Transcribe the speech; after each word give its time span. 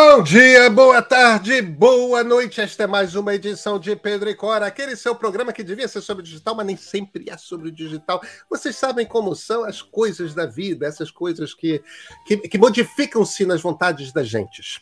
Bom 0.00 0.22
dia, 0.22 0.70
boa 0.70 1.02
tarde, 1.02 1.60
boa 1.60 2.22
noite. 2.22 2.60
Esta 2.60 2.84
é 2.84 2.86
mais 2.86 3.16
uma 3.16 3.34
edição 3.34 3.80
de 3.80 3.96
Pedro 3.96 4.30
e 4.30 4.34
Cora, 4.34 4.64
aquele 4.64 4.94
seu 4.94 5.12
programa 5.12 5.52
que 5.52 5.64
devia 5.64 5.88
ser 5.88 6.00
sobre 6.02 6.22
digital, 6.22 6.54
mas 6.54 6.66
nem 6.66 6.76
sempre 6.76 7.28
é 7.28 7.36
sobre 7.36 7.68
o 7.68 7.72
digital. 7.72 8.22
Vocês 8.48 8.76
sabem 8.76 9.04
como 9.04 9.34
são 9.34 9.64
as 9.64 9.82
coisas 9.82 10.34
da 10.34 10.46
vida, 10.46 10.86
essas 10.86 11.10
coisas 11.10 11.52
que, 11.52 11.82
que, 12.24 12.36
que 12.36 12.56
modificam-se 12.56 13.44
nas 13.44 13.60
vontades 13.60 14.12
das 14.12 14.28
gentes. 14.28 14.80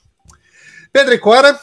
Pedro 0.92 1.14
e 1.14 1.18
Cora, 1.18 1.58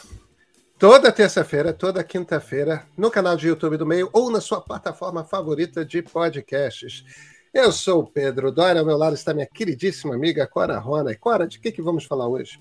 toda 0.76 1.12
terça-feira, 1.12 1.72
toda 1.72 2.02
quinta-feira, 2.02 2.84
no 2.98 3.08
canal 3.08 3.36
de 3.36 3.46
YouTube 3.46 3.76
do 3.76 3.86
Meio 3.86 4.10
ou 4.12 4.32
na 4.32 4.40
sua 4.40 4.60
plataforma 4.60 5.24
favorita 5.24 5.84
de 5.84 6.02
podcasts. 6.02 7.04
Eu 7.54 7.70
sou 7.70 8.00
o 8.00 8.10
Pedro 8.10 8.50
Dória, 8.50 8.80
ao 8.80 8.86
meu 8.86 8.96
lado 8.96 9.14
está 9.14 9.32
minha 9.32 9.46
queridíssima 9.46 10.16
amiga 10.16 10.44
Cora 10.44 10.76
Rona. 10.76 11.12
E 11.12 11.16
Cora, 11.16 11.46
de 11.46 11.60
que, 11.60 11.70
que 11.70 11.80
vamos 11.80 12.04
falar 12.04 12.26
hoje? 12.26 12.58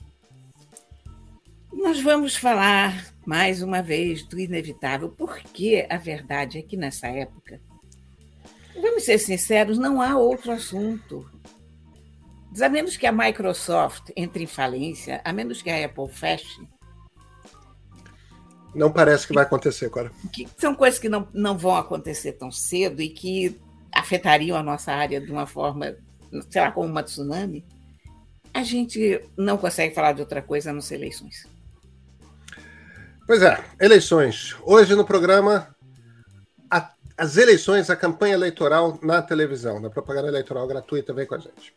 Nós 1.74 2.00
vamos 2.02 2.36
falar 2.36 3.14
mais 3.26 3.62
uma 3.62 3.82
vez 3.82 4.24
do 4.24 4.40
inevitável, 4.40 5.10
porque 5.10 5.86
a 5.90 5.98
verdade 5.98 6.60
é 6.60 6.62
que 6.62 6.78
nessa 6.78 7.08
época, 7.08 7.60
vamos 8.76 9.04
ser 9.04 9.18
sinceros, 9.18 9.78
não 9.78 10.02
há 10.02 10.18
outro 10.18 10.52
assunto. 10.52 11.30
A 12.62 12.70
menos 12.70 12.96
que 12.96 13.08
a 13.08 13.12
Microsoft 13.12 14.12
entre 14.16 14.44
em 14.44 14.48
falência, 14.48 15.22
a 15.24 15.34
menos 15.34 15.62
que 15.62 15.70
a 15.70 15.86
Apple 15.86 16.08
feche. 16.08 16.62
Não 18.76 18.92
parece 18.92 19.28
que 19.28 19.34
vai 19.34 19.44
acontecer, 19.44 19.86
agora. 19.86 20.12
Que 20.32 20.48
são 20.58 20.76
coisas 20.76 21.00
que 21.00 21.10
não, 21.10 21.28
não 21.34 21.58
vão 21.58 21.76
acontecer 21.76 22.34
tão 22.34 22.52
cedo 22.52 23.02
e 23.02 23.10
que 23.10 23.60
afetariam 23.92 24.58
a 24.58 24.64
nossa 24.64 24.92
área 24.92 25.20
de 25.20 25.32
uma 25.32 25.46
forma, 25.46 25.96
sei 26.50 26.62
lá, 26.62 26.72
como 26.72 26.88
uma 26.88 27.04
tsunami. 27.04 27.66
A 28.54 28.64
gente 28.64 29.22
não 29.36 29.58
consegue 29.58 29.96
falar 29.96 30.14
de 30.14 30.22
outra 30.22 30.42
coisa 30.42 30.70
a 30.70 30.74
não 30.74 30.82
ser 30.82 30.96
eleições. 30.96 31.48
Pois 33.26 33.42
é, 33.42 33.58
eleições. 33.80 34.54
Hoje 34.64 34.96
no 34.96 35.06
programa, 35.06 35.74
a, 36.70 36.92
as 37.18 37.38
eleições, 37.38 37.90
a 37.90 37.96
campanha 37.96 38.34
eleitoral 38.34 39.00
na 39.02 39.22
televisão, 39.22 39.80
na 39.80 39.90
propaganda 39.90 40.28
eleitoral 40.28 40.68
gratuita, 40.68 41.14
vem 41.14 41.26
com 41.26 41.36
a 41.36 41.40
gente. 41.40 41.74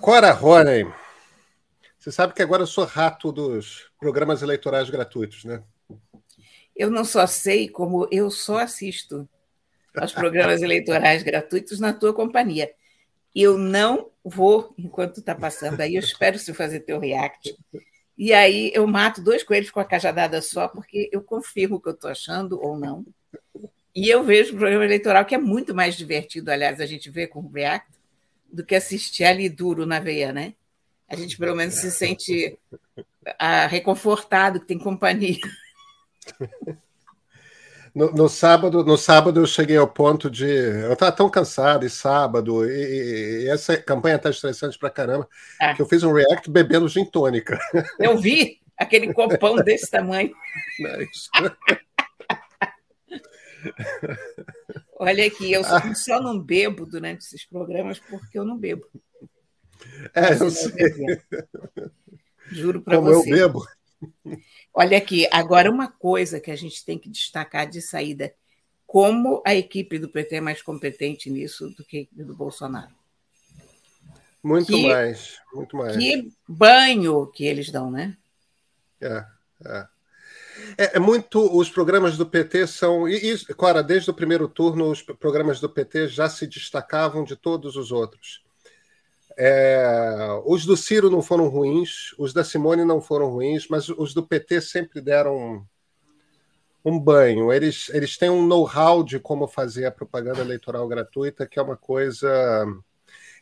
Cora 0.00 0.32
Roney. 0.32 1.03
Você 2.04 2.12
sabe 2.12 2.34
que 2.34 2.42
agora 2.42 2.64
eu 2.64 2.66
sou 2.66 2.84
rato 2.84 3.32
dos 3.32 3.90
programas 3.98 4.42
eleitorais 4.42 4.90
gratuitos, 4.90 5.42
né? 5.42 5.62
Eu 6.76 6.90
não 6.90 7.02
só 7.02 7.26
sei, 7.26 7.66
como 7.66 8.06
eu 8.10 8.30
só 8.30 8.58
assisto 8.58 9.26
aos 9.96 10.12
programas 10.12 10.60
eleitorais 10.60 11.22
gratuitos 11.22 11.80
na 11.80 11.94
tua 11.94 12.12
companhia. 12.12 12.70
Eu 13.34 13.56
não 13.56 14.10
vou, 14.22 14.74
enquanto 14.76 15.20
está 15.20 15.34
passando 15.34 15.80
aí, 15.80 15.94
eu 15.94 16.00
espero 16.00 16.38
se 16.38 16.52
fazer 16.52 16.80
teu 16.80 17.00
react. 17.00 17.56
E 18.18 18.34
aí 18.34 18.70
eu 18.74 18.86
mato 18.86 19.22
dois 19.22 19.42
coelhos 19.42 19.70
com 19.70 19.80
a 19.80 19.84
cajadada 19.86 20.42
só, 20.42 20.68
porque 20.68 21.08
eu 21.10 21.22
confirmo 21.22 21.76
o 21.76 21.80
que 21.80 21.88
eu 21.88 21.94
estou 21.94 22.10
achando 22.10 22.60
ou 22.62 22.76
não. 22.76 23.02
E 23.94 24.10
eu 24.10 24.22
vejo 24.22 24.52
o 24.52 24.58
programa 24.58 24.84
eleitoral, 24.84 25.24
que 25.24 25.36
é 25.36 25.38
muito 25.38 25.74
mais 25.74 25.96
divertido, 25.96 26.50
aliás, 26.50 26.82
a 26.82 26.86
gente 26.86 27.08
vê 27.08 27.26
com 27.26 27.40
o 27.40 27.50
react, 27.50 27.88
do 28.52 28.62
que 28.62 28.74
assistir 28.74 29.24
ali 29.24 29.48
duro 29.48 29.86
na 29.86 30.00
veia, 30.00 30.34
né? 30.34 30.52
A 31.08 31.16
gente 31.16 31.36
pelo 31.36 31.54
menos 31.54 31.74
se 31.74 31.90
sente 31.90 32.58
ah, 33.38 33.66
reconfortado, 33.66 34.60
que 34.60 34.66
tem 34.66 34.78
companhia. 34.78 35.38
No, 37.94 38.10
no, 38.10 38.28
sábado, 38.28 38.84
no 38.84 38.98
sábado 38.98 39.38
eu 39.38 39.46
cheguei 39.46 39.76
ao 39.76 39.86
ponto 39.86 40.28
de. 40.28 40.44
Eu 40.44 40.94
estava 40.94 41.12
tão 41.12 41.30
cansado, 41.30 41.86
e 41.86 41.90
sábado, 41.90 42.68
e, 42.68 43.44
e 43.44 43.48
essa 43.48 43.76
campanha 43.76 44.16
está 44.16 44.30
estressante 44.30 44.76
pra 44.76 44.90
caramba, 44.90 45.28
ah. 45.60 45.74
que 45.74 45.80
eu 45.80 45.86
fiz 45.86 46.02
um 46.02 46.12
react 46.12 46.50
bebendo 46.50 46.88
gin 46.88 47.04
tônica. 47.04 47.56
Eu 48.00 48.18
vi 48.18 48.60
aquele 48.76 49.12
copão 49.12 49.54
desse 49.56 49.88
tamanho. 49.88 50.34
Olha 54.98 55.26
aqui, 55.26 55.52
eu 55.52 55.62
só, 55.62 55.76
ah. 55.76 55.94
só 55.94 56.20
não 56.20 56.38
bebo 56.38 56.84
durante 56.84 57.20
esses 57.20 57.46
programas 57.46 57.98
porque 57.98 58.38
eu 58.38 58.44
não 58.44 58.58
bebo. 58.58 58.84
É, 60.14 60.34
eu 60.34 60.50
sei. 60.50 60.72
Juro 62.50 62.82
para 62.82 62.98
você. 62.98 63.24
Como 63.24 63.36
eu 63.36 63.48
bebo. 63.48 63.66
Olha 64.72 64.98
aqui, 64.98 65.26
agora 65.30 65.70
uma 65.70 65.88
coisa 65.88 66.40
que 66.40 66.50
a 66.50 66.56
gente 66.56 66.84
tem 66.84 66.98
que 66.98 67.08
destacar 67.08 67.68
de 67.68 67.80
saída: 67.80 68.34
como 68.86 69.42
a 69.46 69.54
equipe 69.54 69.98
do 69.98 70.08
PT 70.08 70.36
é 70.36 70.40
mais 70.40 70.62
competente 70.62 71.30
nisso 71.30 71.70
do 71.70 71.84
que 71.84 72.08
do 72.12 72.34
Bolsonaro. 72.34 72.92
Muito 74.42 74.66
que, 74.66 74.88
mais, 74.88 75.38
muito 75.54 75.76
mais. 75.76 75.96
Que 75.96 76.30
banho 76.46 77.26
que 77.28 77.46
eles 77.46 77.70
dão, 77.70 77.90
né? 77.90 78.16
É, 79.00 79.24
é. 79.64 79.86
É, 80.78 80.96
é, 80.96 80.98
muito. 81.00 81.40
Os 81.56 81.68
programas 81.68 82.16
do 82.16 82.26
PT 82.26 82.66
são. 82.66 83.08
E, 83.08 83.32
e, 83.32 83.82
desde 83.86 84.10
o 84.10 84.14
primeiro 84.14 84.48
turno, 84.48 84.90
os 84.90 85.02
programas 85.02 85.60
do 85.60 85.68
PT 85.68 86.08
já 86.08 86.28
se 86.28 86.46
destacavam 86.46 87.24
de 87.24 87.36
todos 87.36 87.76
os 87.76 87.90
outros. 87.90 88.43
É, 89.36 90.26
os 90.44 90.64
do 90.64 90.76
Ciro 90.76 91.10
não 91.10 91.22
foram 91.22 91.48
ruins, 91.48 92.14
os 92.18 92.32
da 92.32 92.44
Simone 92.44 92.84
não 92.84 93.00
foram 93.00 93.30
ruins, 93.30 93.66
mas 93.68 93.88
os 93.88 94.14
do 94.14 94.26
PT 94.26 94.60
sempre 94.60 95.00
deram 95.00 95.36
um, 95.36 95.64
um 96.84 96.98
banho. 96.98 97.52
Eles, 97.52 97.88
eles 97.92 98.16
têm 98.16 98.30
um 98.30 98.46
know-how 98.46 99.02
de 99.02 99.18
como 99.18 99.48
fazer 99.48 99.86
a 99.86 99.90
propaganda 99.90 100.40
eleitoral 100.40 100.86
gratuita, 100.86 101.46
que 101.46 101.58
é 101.58 101.62
uma 101.62 101.76
coisa 101.76 102.66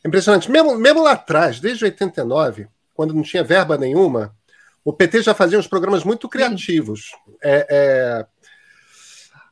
impressionante. 0.05 0.49
Mesmo, 0.49 0.75
mesmo 0.75 1.03
lá 1.03 1.11
atrás, 1.11 1.59
desde 1.59 1.85
89, 1.85 2.67
quando 2.93 3.13
não 3.13 3.23
tinha 3.23 3.43
verba 3.43 3.77
nenhuma, 3.77 4.35
o 4.83 4.91
PT 4.91 5.21
já 5.21 5.33
fazia 5.33 5.57
uns 5.57 5.67
programas 5.67 6.03
muito 6.03 6.27
criativos. 6.27 7.11
É, 7.41 7.67
é, 7.69 8.25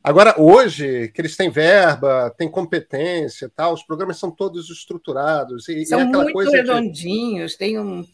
Agora, 0.03 0.35
hoje, 0.41 1.09
que 1.09 1.21
eles 1.21 1.37
têm 1.37 1.49
verba, 1.49 2.33
têm 2.35 2.49
competência 2.49 3.51
tal, 3.55 3.73
os 3.73 3.83
programas 3.83 4.17
são 4.17 4.31
todos 4.31 4.69
estruturados. 4.69 5.69
E, 5.69 5.85
são 5.85 6.01
e 6.01 6.05
muito 6.05 6.51
redondinhos, 6.51 7.51
de... 7.51 7.57
tem 7.57 7.79
um. 7.79 8.05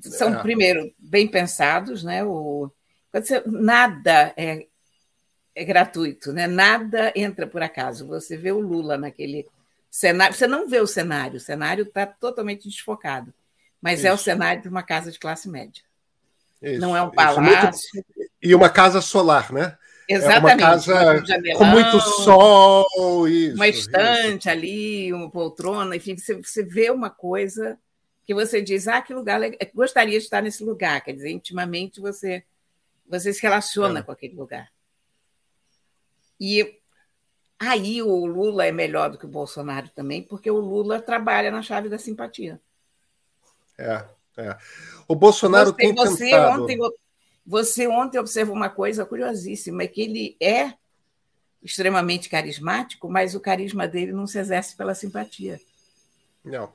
São, 0.00 0.34
é. 0.34 0.42
primeiro, 0.42 0.92
bem 0.98 1.28
pensados, 1.28 2.02
né? 2.02 2.24
O, 2.24 2.70
nada 3.46 4.32
é, 4.36 4.66
é 5.54 5.64
gratuito, 5.64 6.32
né? 6.32 6.46
Nada 6.46 7.12
entra 7.14 7.46
por 7.46 7.62
acaso. 7.62 8.06
Você 8.06 8.36
vê 8.36 8.52
o 8.52 8.60
Lula 8.60 8.96
naquele 8.96 9.46
cenário. 9.90 10.34
Você 10.34 10.46
não 10.46 10.68
vê 10.68 10.80
o 10.80 10.86
cenário, 10.86 11.36
o 11.36 11.40
cenário 11.40 11.84
está 11.84 12.06
totalmente 12.06 12.68
desfocado. 12.68 13.32
Mas 13.80 14.00
Isso. 14.00 14.08
é 14.08 14.12
o 14.12 14.18
cenário 14.18 14.62
de 14.62 14.68
uma 14.68 14.82
casa 14.82 15.10
de 15.10 15.18
classe 15.18 15.48
média. 15.48 15.82
Isso. 16.62 16.80
Não 16.80 16.96
é 16.96 17.02
um 17.02 17.10
palácio. 17.10 17.42
Muito... 17.92 18.32
E 18.42 18.54
uma 18.54 18.68
casa 18.68 19.00
solar, 19.00 19.52
né? 19.52 19.76
Exatamente. 20.08 20.62
É 20.62 20.66
uma 20.66 20.70
casa 20.70 21.22
um 21.54 21.58
com 21.58 21.64
muito 21.64 22.00
sol. 22.00 23.28
Isso, 23.28 23.56
uma 23.56 23.68
estante 23.68 24.42
isso. 24.42 24.50
ali, 24.50 25.12
uma 25.12 25.30
poltrona, 25.30 25.96
enfim, 25.96 26.16
você, 26.16 26.34
você 26.34 26.62
vê 26.62 26.90
uma 26.90 27.10
coisa 27.10 27.78
que 28.24 28.34
você 28.34 28.60
diz, 28.60 28.88
ah, 28.88 29.00
que 29.00 29.14
lugar, 29.14 29.40
gostaria 29.74 30.18
de 30.18 30.24
estar 30.24 30.42
nesse 30.42 30.64
lugar. 30.64 31.00
Quer 31.02 31.12
dizer, 31.12 31.30
intimamente 31.30 32.00
você, 32.00 32.44
você 33.08 33.32
se 33.32 33.40
relaciona 33.42 34.00
é. 34.00 34.02
com 34.02 34.12
aquele 34.12 34.34
lugar. 34.34 34.68
E 36.38 36.78
aí 37.58 38.02
o 38.02 38.26
Lula 38.26 38.66
é 38.66 38.72
melhor 38.72 39.10
do 39.10 39.18
que 39.18 39.26
o 39.26 39.28
Bolsonaro 39.28 39.88
também, 39.90 40.22
porque 40.22 40.50
o 40.50 40.58
Lula 40.58 41.00
trabalha 41.00 41.50
na 41.50 41.62
chave 41.62 41.88
da 41.88 41.98
simpatia. 41.98 42.60
É, 43.78 44.04
é. 44.36 44.56
O 45.06 45.14
Bolsonaro 45.14 45.70
você, 45.70 45.76
tem 45.76 45.94
você 45.94 46.24
tentado... 46.30 46.62
Ontem, 46.62 46.78
você 47.46 47.86
ontem 47.86 48.18
observou 48.18 48.54
uma 48.54 48.68
coisa 48.68 49.06
curiosíssima, 49.06 49.84
é 49.84 49.86
que 49.86 50.00
ele 50.00 50.36
é 50.40 50.74
extremamente 51.62 52.28
carismático, 52.28 53.08
mas 53.08 53.34
o 53.34 53.40
carisma 53.40 53.86
dele 53.86 54.12
não 54.12 54.26
se 54.26 54.38
exerce 54.38 54.76
pela 54.76 54.94
simpatia. 54.94 55.60
Não. 56.44 56.72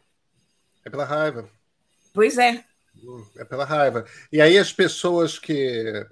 É 0.86 0.90
pela 0.90 1.06
raiva. 1.06 1.50
Pois 2.14 2.38
é. 2.38 2.64
Hum, 2.96 3.26
é 3.38 3.46
pela 3.46 3.66
raiva. 3.66 4.06
E 4.32 4.42
aí 4.42 4.58
as 4.58 4.74
pessoas 4.74 5.38
que, 5.38 6.06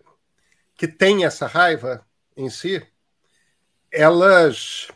que 0.75 0.88
têm 0.88 1.25
essa 1.25 1.47
raiva 1.47 2.05
em 2.35 2.50
si, 2.50 2.85
elas 3.91 4.88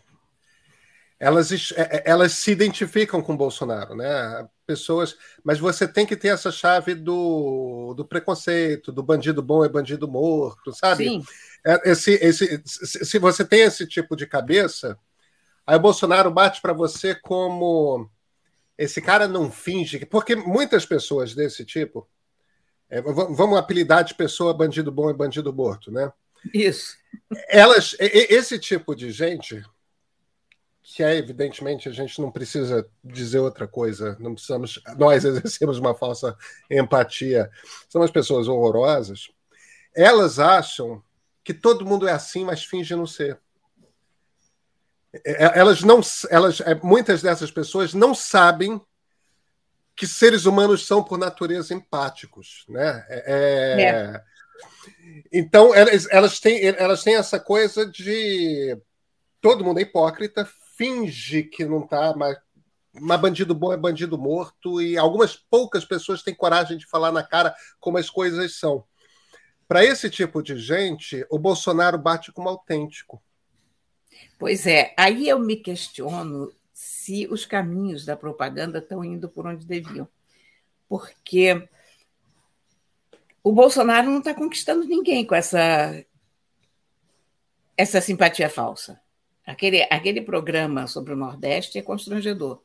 elas, 1.19 1.71
é, 1.77 1.81
é, 1.81 2.03
elas 2.05 2.33
se 2.33 2.51
identificam 2.51 3.21
com 3.21 3.37
Bolsonaro, 3.37 3.95
né? 3.95 4.47
Pessoas, 4.65 5.17
mas 5.43 5.59
você 5.59 5.87
tem 5.87 6.05
que 6.05 6.15
ter 6.15 6.29
essa 6.29 6.51
chave 6.51 6.95
do, 6.95 7.93
do 7.95 8.05
preconceito, 8.05 8.91
do 8.91 9.03
bandido 9.03 9.41
bom 9.41 9.65
é 9.65 9.69
bandido 9.69 10.07
morto, 10.07 10.73
sabe? 10.73 11.09
Sim. 11.09 11.23
É, 11.65 11.91
esse, 11.91 12.13
esse, 12.13 12.61
se 12.65 13.19
você 13.19 13.43
tem 13.43 13.61
esse 13.61 13.85
tipo 13.85 14.15
de 14.15 14.25
cabeça, 14.25 14.97
aí 15.67 15.75
o 15.75 15.81
Bolsonaro 15.81 16.31
bate 16.31 16.61
para 16.61 16.73
você 16.73 17.13
como 17.13 18.09
esse 18.77 19.01
cara 19.01 19.27
não 19.27 19.51
finge, 19.51 20.05
porque 20.05 20.35
muitas 20.35 20.85
pessoas 20.85 21.35
desse 21.35 21.65
tipo 21.65 22.07
É, 22.89 23.01
vamos 23.01 23.57
apelidar 23.57 24.03
de 24.03 24.13
pessoa 24.13 24.53
bandido 24.53 24.91
bom 24.91 25.09
e 25.09 25.13
bandido 25.13 25.51
morto, 25.51 25.91
né? 25.91 26.11
Isso. 26.53 26.95
Elas, 27.47 27.95
esse 27.99 28.59
tipo 28.59 28.95
de 28.95 29.09
gente, 29.11 29.63
que 30.83 31.01
é 31.01 31.15
evidentemente 31.15 31.87
a 31.87 31.93
gente 31.93 32.21
não 32.21 32.29
precisa 32.29 32.85
dizer 33.01 33.39
outra 33.39 33.65
coisa, 33.65 34.17
não 34.19 34.33
precisamos, 34.33 34.81
nós 34.97 35.23
exercemos 35.25 35.79
uma 35.79 35.95
falsa 35.95 36.37
empatia, 36.69 37.49
são 37.87 38.03
as 38.03 38.11
pessoas 38.11 38.49
horrorosas. 38.49 39.29
Elas 39.95 40.39
acham 40.39 41.01
que 41.43 41.53
todo 41.53 41.85
mundo 41.85 42.07
é 42.07 42.11
assim, 42.11 42.43
mas 42.43 42.65
finge 42.65 42.95
não 42.95 43.07
ser. 43.07 43.39
É, 45.25 45.59
elas 45.59 45.83
não, 45.83 46.01
elas, 46.29 46.59
é, 46.61 46.75
muitas 46.75 47.21
dessas 47.21 47.49
pessoas 47.49 47.93
não 47.93 48.13
sabem 48.13 48.81
que 49.95 50.07
seres 50.07 50.45
humanos 50.45 50.85
são 50.85 51.03
por 51.03 51.17
natureza 51.17 51.73
empáticos, 51.73 52.65
né? 52.67 53.05
É, 53.07 53.23
é... 53.27 53.81
é. 53.83 54.23
Então 55.31 55.73
elas, 55.73 56.07
elas 56.09 56.39
têm 56.39 56.65
elas 56.65 57.03
têm 57.03 57.15
essa 57.15 57.39
coisa 57.39 57.85
de 57.85 58.77
todo 59.39 59.63
mundo 59.63 59.79
é 59.79 59.83
hipócrita, 59.83 60.47
finge 60.77 61.43
que 61.43 61.65
não 61.65 61.83
está, 61.83 62.15
mas, 62.15 62.37
mas 62.93 63.21
bandido 63.21 63.53
bom 63.53 63.71
é 63.73 63.77
bandido 63.77 64.17
morto 64.17 64.81
e 64.81 64.97
algumas 64.97 65.35
poucas 65.35 65.85
pessoas 65.85 66.23
têm 66.23 66.35
coragem 66.35 66.77
de 66.77 66.85
falar 66.85 67.11
na 67.11 67.23
cara 67.23 67.55
como 67.79 67.97
as 67.97 68.09
coisas 68.09 68.57
são. 68.57 68.83
Para 69.67 69.83
esse 69.83 70.09
tipo 70.09 70.41
de 70.41 70.57
gente, 70.57 71.25
o 71.29 71.39
Bolsonaro 71.39 71.97
bate 71.97 72.31
como 72.31 72.49
autêntico. 72.49 73.23
Pois 74.37 74.67
é, 74.67 74.93
aí 74.97 75.27
eu 75.27 75.39
me 75.39 75.55
questiono 75.55 76.51
se 76.73 77.27
os 77.27 77.45
caminhos 77.45 78.05
da 78.05 78.15
propaganda 78.15 78.79
estão 78.79 79.03
indo 79.03 79.29
por 79.29 79.47
onde 79.47 79.65
deviam. 79.65 80.07
Porque 80.87 81.67
o 83.43 83.51
Bolsonaro 83.51 84.09
não 84.09 84.19
está 84.19 84.33
conquistando 84.33 84.85
ninguém 84.85 85.25
com 85.25 85.35
essa, 85.35 86.05
essa 87.75 88.01
simpatia 88.01 88.49
falsa. 88.49 89.02
Aquele, 89.45 89.83
aquele 89.83 90.21
programa 90.21 90.87
sobre 90.87 91.13
o 91.13 91.17
Nordeste 91.17 91.77
é 91.77 91.81
constrangedor. 91.81 92.61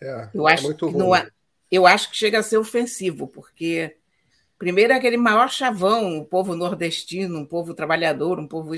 É, 0.00 0.30
eu, 0.34 0.48
é 0.48 0.54
acho 0.54 0.64
muito 0.64 0.88
que 0.88 0.96
não, 0.96 1.10
eu 1.70 1.86
acho 1.86 2.10
que 2.10 2.16
chega 2.16 2.40
a 2.40 2.42
ser 2.42 2.56
ofensivo, 2.56 3.28
porque, 3.28 3.96
primeiro, 4.58 4.92
é 4.92 4.96
aquele 4.96 5.16
maior 5.16 5.48
chavão, 5.48 6.18
o 6.18 6.24
povo 6.24 6.56
nordestino, 6.56 7.38
um 7.38 7.46
povo 7.46 7.74
trabalhador, 7.74 8.40
um 8.40 8.48
povo. 8.48 8.74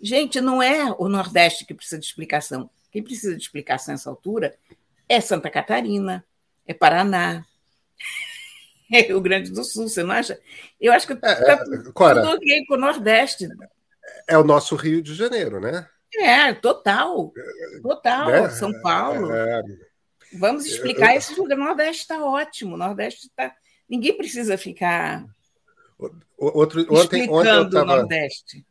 Gente, 0.00 0.40
não 0.40 0.62
é 0.62 0.94
o 0.98 1.08
Nordeste 1.08 1.66
que 1.66 1.74
precisa 1.74 1.98
de 1.98 2.06
explicação. 2.06 2.70
Quem 2.90 3.02
precisa 3.02 3.36
de 3.36 3.42
explicação 3.42 3.92
nessa 3.92 4.08
altura 4.08 4.56
é 5.06 5.20
Santa 5.20 5.50
Catarina, 5.50 6.24
é 6.66 6.72
Paraná, 6.72 7.44
é 8.90 9.00
Rio 9.02 9.20
Grande 9.20 9.50
do 9.50 9.62
Sul, 9.62 9.88
você 9.88 10.02
não 10.02 10.12
acha? 10.12 10.40
Eu 10.80 10.92
acho 10.92 11.06
que 11.06 11.12
está 11.12 11.28
é, 11.28 11.52
é, 11.52 11.56
tudo 11.56 11.90
ok 11.90 12.66
com 12.66 12.74
o 12.74 12.78
Nordeste. 12.78 13.46
É 14.26 14.38
o 14.38 14.44
nosso 14.44 14.74
Rio 14.76 15.02
de 15.02 15.14
Janeiro, 15.14 15.60
né? 15.60 15.86
É, 16.14 16.52
total. 16.54 17.32
Total. 17.82 18.30
É, 18.30 18.50
São 18.50 18.72
Paulo. 18.80 19.32
É, 19.32 19.62
Vamos 20.38 20.66
explicar. 20.66 21.12
Eu, 21.12 21.18
Esse 21.18 21.34
lugar, 21.38 21.56
Nordeste 21.56 22.02
está 22.02 22.24
ótimo. 22.24 22.74
O 22.74 22.78
Nordeste 22.78 23.26
está. 23.26 23.54
Ninguém 23.88 24.16
precisa 24.16 24.58
ficar. 24.58 25.24
Outro, 26.36 26.82
ontem, 26.90 27.30
ontem 27.30 27.50
eu 27.50 27.70
tava, 27.70 27.84
Nordeste. 27.84 28.66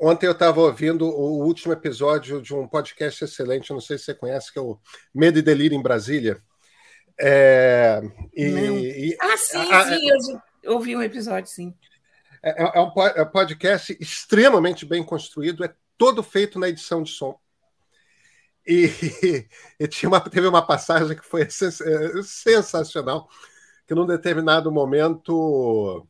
Ontem 0.00 0.26
eu 0.26 0.32
estava 0.32 0.60
ouvindo 0.60 1.06
o 1.06 1.44
último 1.44 1.72
episódio 1.72 2.40
de 2.40 2.54
um 2.54 2.66
podcast 2.66 3.24
excelente, 3.24 3.70
não 3.70 3.80
sei 3.80 3.98
se 3.98 4.04
você 4.04 4.14
conhece, 4.14 4.52
que 4.52 4.58
é 4.58 4.62
o 4.62 4.78
Medo 5.14 5.38
e 5.38 5.42
Delírio 5.42 5.76
em 5.76 5.82
Brasília. 5.82 6.42
É, 7.20 8.00
e, 8.34 9.10
e, 9.10 9.16
ah, 9.20 9.36
sim, 9.36 9.72
a, 9.72 9.84
sim, 9.84 10.40
eu 10.62 10.72
ouvi 10.74 10.96
um 10.96 11.02
episódio, 11.02 11.50
sim. 11.50 11.74
É, 12.42 12.62
é, 12.62 12.80
um, 12.80 12.92
é 13.14 13.22
um 13.22 13.30
podcast 13.30 13.96
extremamente 14.00 14.84
bem 14.84 15.04
construído, 15.04 15.64
é 15.64 15.72
todo 16.02 16.20
feito 16.20 16.58
na 16.58 16.68
edição 16.68 17.00
de 17.04 17.12
som. 17.12 17.38
E, 18.66 18.90
e 19.78 19.86
tinha 19.86 20.08
uma, 20.08 20.18
teve 20.18 20.48
uma 20.48 20.66
passagem 20.66 21.16
que 21.16 21.24
foi 21.24 21.46
sensacional, 22.26 23.28
que 23.86 23.94
num 23.94 24.04
determinado 24.04 24.72
momento 24.72 26.04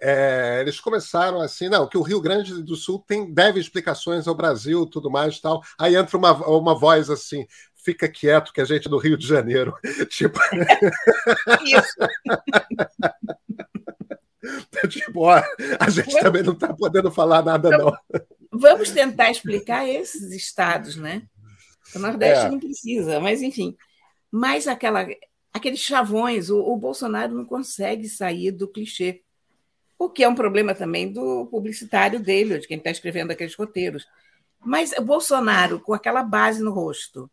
é, 0.00 0.58
eles 0.60 0.80
começaram 0.80 1.40
assim, 1.40 1.68
não, 1.68 1.86
que 1.86 1.96
o 1.96 2.02
Rio 2.02 2.20
Grande 2.20 2.60
do 2.64 2.74
Sul 2.74 2.98
tem 3.06 3.32
deve 3.32 3.60
explicações 3.60 4.26
ao 4.26 4.34
Brasil, 4.34 4.84
tudo 4.86 5.08
mais 5.08 5.38
tal. 5.38 5.62
Aí 5.78 5.94
entra 5.94 6.16
uma, 6.16 6.32
uma 6.48 6.74
voz 6.74 7.08
assim, 7.08 7.46
fica 7.76 8.08
quieto 8.08 8.52
que 8.52 8.60
a 8.60 8.64
gente 8.64 8.88
é 8.88 8.90
do 8.90 8.98
Rio 8.98 9.16
de 9.16 9.24
Janeiro. 9.24 9.72
tipo. 10.10 10.40
Isso. 11.64 11.96
tipo, 14.88 15.20
ó, 15.20 15.40
a 15.78 15.90
gente 15.90 16.18
também 16.18 16.42
não 16.42 16.54
está 16.54 16.74
podendo 16.74 17.12
falar 17.12 17.44
nada, 17.44 17.70
não. 17.70 17.96
Vamos 18.58 18.90
tentar 18.90 19.30
explicar 19.30 19.88
esses 19.88 20.32
estados, 20.32 20.96
né? 20.96 21.22
O 21.94 21.98
Nordeste 21.98 22.46
é. 22.46 22.50
não 22.50 22.58
precisa, 22.58 23.20
mas 23.20 23.42
enfim. 23.42 23.76
Mas 24.30 24.66
aquela, 24.66 25.06
aqueles 25.52 25.80
chavões, 25.80 26.50
o, 26.50 26.58
o 26.58 26.76
Bolsonaro 26.76 27.34
não 27.34 27.44
consegue 27.44 28.08
sair 28.08 28.50
do 28.50 28.68
clichê. 28.68 29.22
O 29.98 30.10
que 30.10 30.22
é 30.22 30.28
um 30.28 30.34
problema 30.34 30.74
também 30.74 31.10
do 31.12 31.46
publicitário 31.46 32.20
dele, 32.20 32.58
de 32.58 32.66
quem 32.66 32.78
está 32.78 32.90
escrevendo 32.90 33.30
aqueles 33.30 33.54
roteiros. 33.54 34.06
Mas 34.60 34.92
o 34.92 35.02
Bolsonaro, 35.02 35.80
com 35.80 35.94
aquela 35.94 36.22
base 36.22 36.62
no 36.62 36.72
rosto 36.72 37.30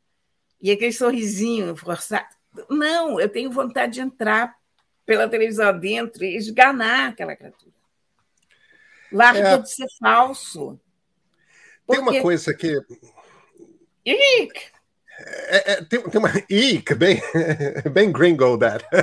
e 0.61 0.71
aquele 0.71 0.93
sorrisinho 0.93 1.75
forçado. 1.75 2.27
Não, 2.69 3.19
eu 3.19 3.27
tenho 3.27 3.51
vontade 3.51 3.93
de 3.93 4.01
entrar 4.01 4.55
pela 5.05 5.27
televisão 5.27 5.77
dentro 5.77 6.23
e 6.23 6.37
esganar 6.37 7.09
aquela 7.09 7.35
criatura. 7.35 7.73
Larga 9.11 9.49
é. 9.49 9.57
de 9.57 9.69
ser 9.69 9.87
falso. 9.99 10.79
Tem 11.87 11.99
uma 11.99 12.21
coisa 12.21 12.53
que. 12.53 12.79
Ick! 14.05 14.73
É, 15.47 15.73
é, 15.73 15.83
tem, 15.83 16.01
tem 16.01 16.19
uma. 16.19 16.29
Ick, 16.49 16.95
bem, 16.95 17.21
bem 17.91 18.11
gringo 18.11 18.57
that. 18.57 18.85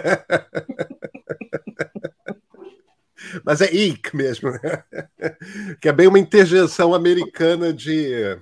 Mas 3.45 3.61
é 3.61 3.73
ick 3.73 4.17
mesmo, 4.17 4.51
né? 4.51 4.85
que 5.81 5.89
é 5.89 5.93
bem 5.93 6.09
uma 6.09 6.19
interjeição 6.19 6.93
americana 6.95 7.73
de, 7.73 8.37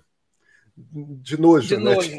de 0.76 1.38
nojo. 1.38 1.68
De 1.68 1.76
né? 1.76 1.94
nojo. 1.94 2.10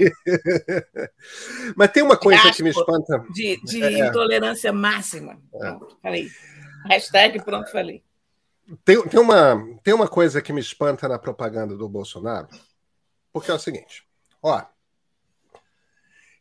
Mas 1.76 1.92
tem 1.92 2.04
uma 2.04 2.16
coisa 2.18 2.42
Asco, 2.42 2.58
que 2.58 2.64
me 2.64 2.70
espanta. 2.70 3.26
De, 3.34 3.60
de 3.64 3.84
é, 3.84 4.08
intolerância 4.08 4.72
máxima. 4.72 5.42
Pronto, 5.52 5.98
falei. 6.02 6.30
Hashtag 6.88 7.44
pronto, 7.44 7.72
falei. 7.72 8.04
Tem, 8.86 9.02
tem, 9.08 9.20
uma, 9.20 9.56
tem 9.84 9.94
uma 9.94 10.08
coisa 10.08 10.42
que 10.42 10.54
me 10.54 10.62
espanta 10.62 11.08
na 11.08 11.20
propaganda 11.20 11.76
do 11.76 11.88
Bolsonaro, 11.88 12.48
porque 13.32 13.52
é 13.52 13.54
o 13.54 13.60
seguinte: 13.60 14.08
ó, 14.42 14.66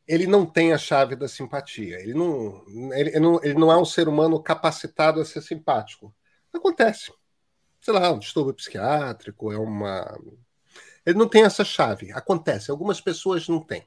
ele 0.06 0.26
não 0.26 0.46
tem 0.46 0.72
a 0.72 0.78
chave 0.78 1.14
da 1.14 1.28
simpatia. 1.28 2.00
Ele 2.00 2.14
não, 2.14 2.64
ele, 2.94 3.20
não, 3.20 3.44
ele 3.44 3.54
não 3.54 3.70
é 3.70 3.76
um 3.76 3.84
ser 3.84 4.08
humano 4.08 4.42
capacitado 4.42 5.20
a 5.20 5.24
ser 5.24 5.42
simpático. 5.42 6.14
Acontece. 6.52 7.12
Sei 7.80 7.92
lá, 7.92 8.10
um 8.10 8.18
distúrbio 8.18 8.54
psiquiátrico, 8.54 9.52
é 9.52 9.58
uma. 9.58 10.18
Ele 11.04 11.18
não 11.18 11.28
tem 11.28 11.44
essa 11.44 11.64
chave. 11.64 12.10
Acontece. 12.12 12.70
Algumas 12.70 13.00
pessoas 13.00 13.46
não 13.48 13.60
têm. 13.60 13.86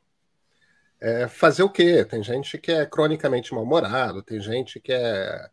É 0.99 1.27
fazer 1.27 1.63
o 1.63 1.69
quê? 1.69 2.05
Tem 2.05 2.21
gente 2.21 2.59
que 2.59 2.71
é 2.71 2.85
cronicamente 2.85 3.53
mal-humorado, 3.53 4.21
tem 4.21 4.39
gente 4.39 4.79
que 4.79 4.93
é 4.93 5.49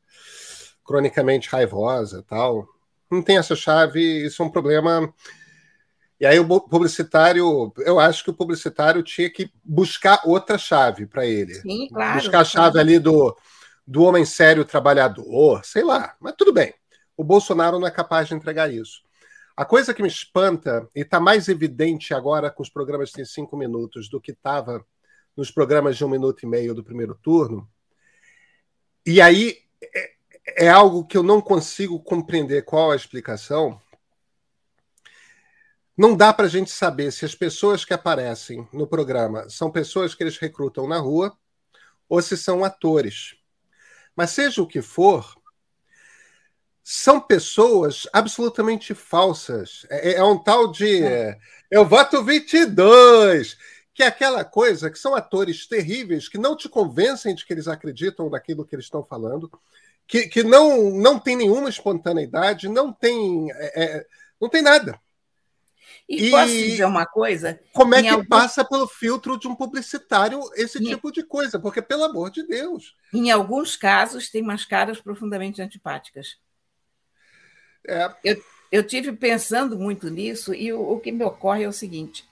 cronicamente 0.85 1.49
raivosa 1.49 2.23
tal 2.23 2.69
não 3.11 3.23
tem 3.23 3.39
essa 3.39 3.57
chave, 3.57 4.27
isso 4.27 4.43
é 4.43 4.47
um 4.47 4.51
problema. 4.51 5.13
E 6.21 6.27
aí 6.27 6.39
o 6.39 6.61
publicitário, 6.61 7.73
eu 7.79 8.01
acho 8.01 8.25
que 8.25 8.31
o 8.31 8.35
publicitário 8.35 9.03
tinha 9.03 9.31
que 9.31 9.51
buscar 9.65 10.21
outra 10.25 10.59
chave 10.59 11.07
para 11.07 11.25
ele. 11.25 11.55
Sim, 11.55 11.89
claro. 11.89 12.19
Buscar 12.19 12.41
a 12.41 12.45
chave 12.45 12.79
ali 12.79 12.99
do, 12.99 13.37
do 13.87 14.03
homem 14.03 14.25
sério 14.25 14.65
trabalhador, 14.65 15.65
sei 15.65 15.85
lá, 15.85 16.17
mas 16.21 16.35
tudo 16.37 16.53
bem. 16.53 16.75
O 17.17 17.23
Bolsonaro 17.23 17.79
não 17.79 17.87
é 17.87 17.91
capaz 17.91 18.29
de 18.29 18.35
entregar 18.35 18.73
isso. 18.73 19.03
A 19.57 19.65
coisa 19.65 19.95
que 19.95 20.03
me 20.03 20.09
espanta, 20.09 20.89
e 20.95 21.01
está 21.01 21.19
mais 21.19 21.49
evidente 21.49 22.13
agora 22.15 22.51
com 22.51 22.63
os 22.63 22.69
programas 22.69 23.11
de 23.11 23.25
cinco 23.25 23.57
minutos 23.57 24.09
do 24.09 24.21
que 24.21 24.33
estava 24.33 24.85
nos 25.37 25.51
programas 25.51 25.97
de 25.97 26.05
um 26.05 26.09
minuto 26.09 26.43
e 26.43 26.47
meio 26.47 26.75
do 26.75 26.85
primeiro 26.85 27.15
turno, 27.15 27.69
e 29.07 29.21
aí 29.21 29.57
é, 30.57 30.67
é 30.67 30.69
algo 30.69 31.05
que 31.05 31.17
eu 31.17 31.23
não 31.23 31.41
consigo 31.41 32.01
compreender 32.01 32.65
qual 32.65 32.91
a 32.91 32.97
explicação. 32.97 33.81
Não 35.97 36.17
dá 36.17 36.33
para 36.33 36.47
a 36.47 36.49
gente 36.49 36.71
saber 36.71 37.11
se 37.13 37.25
as 37.25 37.35
pessoas 37.35 37.85
que 37.85 37.93
aparecem 37.93 38.69
no 38.73 38.87
programa 38.87 39.49
são 39.51 39.71
pessoas 39.71 40.15
que 40.15 40.23
eles 40.23 40.39
recrutam 40.39 40.87
na 40.87 40.99
rua 40.99 41.37
ou 42.09 42.23
se 42.23 42.37
são 42.37 42.65
atores. 42.65 43.35
Mas 44.15 44.31
seja 44.31 44.63
o 44.63 44.67
que 44.67 44.81
for, 44.81 45.35
são 46.83 47.21
pessoas 47.21 48.07
absolutamente 48.13 48.95
falsas. 48.95 49.85
É, 49.91 50.15
é 50.15 50.25
um 50.25 50.39
tal 50.39 50.71
de 50.71 51.03
é. 51.05 51.39
eu 51.71 51.85
voto 51.85 52.25
22, 52.25 53.59
que 53.93 54.03
é 54.03 54.07
aquela 54.07 54.45
coisa 54.45 54.91
que 54.91 54.99
são 54.99 55.15
atores 55.15 55.67
terríveis 55.67 56.29
que 56.29 56.39
não 56.39 56.57
te 56.57 56.69
convencem 56.69 57.35
de 57.35 57.45
que 57.45 57.53
eles 57.53 57.69
acreditam 57.69 58.31
naquilo 58.31 58.65
que 58.65 58.75
eles 58.75 58.87
estão 58.87 59.05
falando 59.05 59.51
que, 60.09 60.27
que 60.27 60.43
não, 60.43 60.91
não 60.91 61.19
tem 61.19 61.37
nenhuma 61.37 61.69
espontaneidade, 61.69 62.67
não 62.67 62.91
tem, 62.91 63.53
é, 63.53 63.85
é 63.85 64.07
não 64.41 64.49
tem 64.49 64.63
nada. 64.63 64.99
E, 66.09 66.29
e, 66.29 66.31
posso 66.31 66.53
dizer 66.53 66.87
uma 66.87 67.05
coisa? 67.05 67.61
Como 67.75 67.95
é 67.95 68.03
que 68.03 68.09
algum... 68.09 68.25
passa 68.25 68.65
pelo 68.65 68.89
filtro 68.89 69.39
de 69.39 69.47
um 69.47 69.55
publicitário 69.55 70.41
esse 70.55 70.83
tipo 70.83 71.13
de 71.13 71.23
coisa? 71.23 71.61
Porque, 71.61 71.83
pelo 71.83 72.05
amor 72.05 72.31
de 72.31 72.43
Deus. 72.45 72.97
Em 73.13 73.31
alguns 73.31 73.77
casos, 73.77 74.31
tem 74.31 74.41
umas 74.41 74.65
caras 74.65 74.99
profundamente 74.99 75.61
antipáticas. 75.61 76.39
É. 77.87 78.11
Eu, 78.25 78.43
eu 78.73 78.83
tive 78.83 79.13
pensando 79.13 79.79
muito 79.79 80.09
nisso, 80.09 80.55
e 80.55 80.73
o, 80.73 80.81
o 80.93 80.99
que 80.99 81.13
me 81.13 81.25
ocorre 81.25 81.65
é 81.65 81.69
o 81.69 81.73
seguinte: 81.73 82.27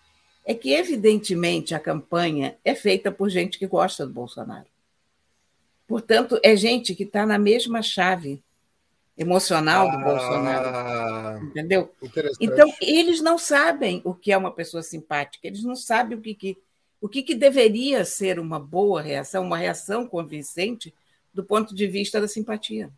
é 0.47 0.55
que, 0.55 0.73
evidentemente, 0.73 1.75
a 1.75 1.81
campanha 1.81 2.57
é 2.65 2.75
feita 2.75 3.13
por 3.13 3.29
gente 3.29 3.59
que 3.59 3.67
gosta 3.67 4.07
do 4.07 4.13
Bolsonaro. 4.15 4.67
Portanto, 5.87 6.39
é 6.43 6.57
gente 6.57 6.95
que 6.95 7.05
está 7.05 7.25
na 7.25 7.39
mesma 7.39 7.81
chave 7.83 8.43
emocional 9.17 9.91
do 9.91 9.97
ah, 9.97 10.05
Bolsonaro. 10.05 11.47
Entendeu? 11.47 11.95
Então, 12.41 12.73
eles 12.81 13.21
não 13.21 13.39
sabem 13.39 14.03
o 14.05 14.15
que 14.15 14.33
é 14.33 14.37
uma 14.37 14.53
pessoa 14.53 14.83
simpática, 14.83 15.47
eles 15.47 15.63
não 15.63 15.77
sabem 15.77 16.19
o 16.19 16.21
que, 16.21 16.35
que, 16.35 16.59
o 17.01 17.09
que, 17.09 17.23
que 17.23 17.35
deveria 17.35 18.05
ser 18.05 18.39
uma 18.39 18.59
boa 18.59 19.01
reação, 19.01 19.45
uma 19.45 19.57
reação 19.57 20.07
convincente 20.07 20.95
do 21.33 21.45
ponto 21.45 21.75
de 21.75 21.87
vista 21.87 22.21
da 22.21 22.29
simpatia. 22.29 22.91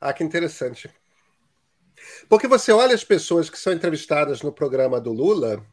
Ah, 0.00 0.12
que 0.12 0.22
interessante. 0.22 0.90
Porque 2.28 2.46
você 2.46 2.72
olha 2.72 2.94
as 2.94 3.04
pessoas 3.04 3.50
que 3.50 3.58
são 3.58 3.72
entrevistadas 3.72 4.42
no 4.42 4.52
programa 4.52 5.00
do 5.00 5.12
Lula, 5.12 5.64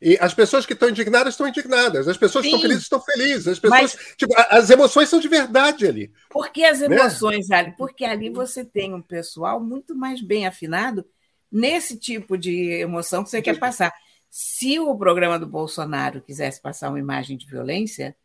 e 0.00 0.16
as 0.18 0.32
pessoas 0.32 0.64
que 0.64 0.72
estão 0.72 0.88
indignadas 0.88 1.34
estão 1.34 1.46
indignadas, 1.46 2.08
as 2.08 2.16
pessoas 2.16 2.44
Sim. 2.44 2.50
que 2.50 2.56
estão 2.56 2.68
felizes 2.68 2.82
estão 2.84 3.00
felizes, 3.00 3.48
as 3.48 3.58
pessoas, 3.58 3.80
Mas... 3.94 4.14
tipo, 4.16 4.34
as 4.48 4.70
emoções 4.70 5.08
são 5.10 5.20
de 5.20 5.28
verdade 5.28 5.86
ali. 5.86 6.10
Por 6.30 6.50
que 6.50 6.64
as 6.64 6.80
né? 6.80 6.96
emoções, 6.96 7.48
né? 7.48 7.58
Ali? 7.58 7.74
Porque 7.76 8.04
ali 8.04 8.30
você 8.30 8.64
tem 8.64 8.94
um 8.94 9.02
pessoal 9.02 9.60
muito 9.60 9.94
mais 9.94 10.22
bem 10.22 10.46
afinado 10.46 11.04
nesse 11.52 11.98
tipo 11.98 12.38
de 12.38 12.72
emoção 12.80 13.22
que 13.22 13.30
você 13.30 13.42
quer 13.42 13.58
passar. 13.58 13.92
Se 14.30 14.78
o 14.78 14.96
programa 14.96 15.38
do 15.38 15.46
Bolsonaro 15.46 16.22
quisesse 16.22 16.62
passar 16.62 16.88
uma 16.88 16.98
imagem 16.98 17.36
de 17.36 17.46
violência, 17.46 18.16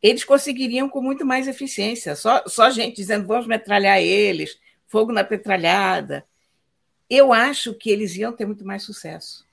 eles 0.00 0.22
conseguiriam 0.22 0.88
com 0.88 1.00
muito 1.00 1.24
mais 1.26 1.48
eficiência. 1.48 2.14
Só, 2.14 2.44
só 2.46 2.70
gente 2.70 2.96
dizendo 2.96 3.26
vamos 3.26 3.46
metralhar 3.46 3.98
eles, 3.98 4.56
fogo 4.86 5.12
na 5.12 5.24
petralhada. 5.24 6.24
Eu 7.08 7.32
acho 7.32 7.74
que 7.74 7.90
eles 7.90 8.14
iam 8.14 8.32
ter 8.32 8.46
muito 8.46 8.64
mais 8.64 8.84
sucesso. 8.84 9.45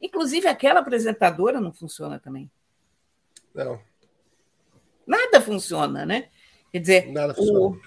Inclusive, 0.00 0.46
aquela 0.46 0.80
apresentadora 0.80 1.60
não 1.60 1.72
funciona 1.72 2.18
também. 2.18 2.50
Não. 3.54 3.80
Nada 5.06 5.40
funciona, 5.40 6.04
né? 6.04 6.28
Quer 6.70 6.78
dizer, 6.80 7.12
Nada 7.12 7.34
funciona. 7.34 7.60
O... 7.60 7.80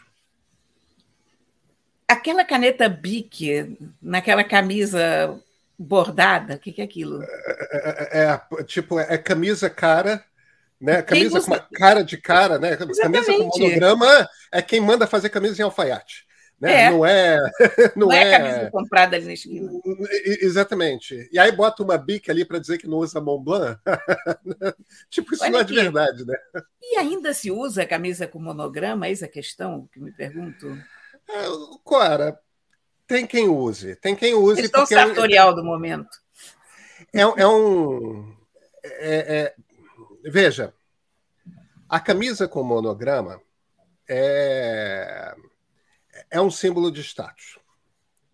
aquela 2.08 2.44
caneta 2.44 2.90
Bic 2.90 3.78
naquela 4.02 4.44
camisa 4.44 5.40
bordada, 5.78 6.56
o 6.56 6.60
que, 6.60 6.72
que 6.72 6.82
é 6.82 6.86
aquilo? 6.86 7.24
É, 7.24 8.22
é, 8.22 8.24
é, 8.24 8.64
tipo, 8.64 9.00
é 9.00 9.18
camisa 9.18 9.70
cara, 9.70 10.24
né? 10.80 11.02
Camisa 11.02 11.42
com 11.42 11.58
cara 11.74 12.04
de 12.04 12.18
cara, 12.18 12.58
né? 12.58 12.74
Exatamente. 12.74 13.26
Camisa 13.26 13.34
com 13.34 13.60
monograma 13.60 14.30
é 14.52 14.62
quem 14.62 14.82
manda 14.82 15.06
fazer 15.06 15.30
camisa 15.30 15.62
em 15.62 15.66
alfaiate. 15.66 16.28
Né? 16.60 16.84
É. 16.84 16.92
Não 16.92 17.06
é. 17.06 17.38
Não, 17.96 18.08
não 18.08 18.12
é, 18.12 18.22
é 18.22 18.38
camisa 18.38 18.72
comprada 18.72 19.16
ali 19.16 19.26
na 19.26 19.34
esquina. 19.34 19.72
Exatamente. 20.42 21.30
E 21.32 21.40
aí 21.40 21.52
bota 21.52 21.84
uma 21.84 21.98
bica 21.98 22.32
ali 22.32 22.44
para 22.44 22.60
dizer 22.60 22.78
que 22.78 22.88
não 22.88 22.98
usa 22.98 23.22
Mont 23.22 23.44
Blanc. 23.44 23.80
tipo, 25.10 25.34
isso 25.34 25.44
Olha 25.44 25.52
não 25.52 25.60
é 25.60 25.64
de 25.64 25.74
verdade, 25.74 26.26
né? 26.26 26.38
E 26.82 26.98
ainda 26.98 27.34
se 27.34 27.50
usa 27.50 27.86
camisa 27.86 28.28
com 28.28 28.40
monograma? 28.40 29.08
Eis 29.08 29.24
a 29.24 29.28
questão 29.28 29.88
que 29.92 30.00
me 30.00 30.12
pergunto. 30.12 30.68
É, 31.30 31.46
Cora, 31.84 32.38
tem 33.08 33.26
quem 33.26 33.48
use. 33.48 33.96
Tem 33.96 34.16
quem 34.16 34.34
use. 34.34 34.62
Questão 34.62 34.86
sartorial 34.86 35.52
é, 35.52 35.56
do 35.56 35.64
momento. 35.64 36.10
É, 37.14 37.22
é 37.22 37.48
um. 37.48 38.36
É, 38.84 39.16
é, 39.38 39.56
veja, 40.30 40.74
a 41.88 42.00
camisa 42.00 42.48
com 42.48 42.64
monograma 42.64 43.42
é 44.08 45.36
é 46.32 46.40
um 46.40 46.52
símbolo 46.52 46.92
de 46.92 47.02
status. 47.02 47.58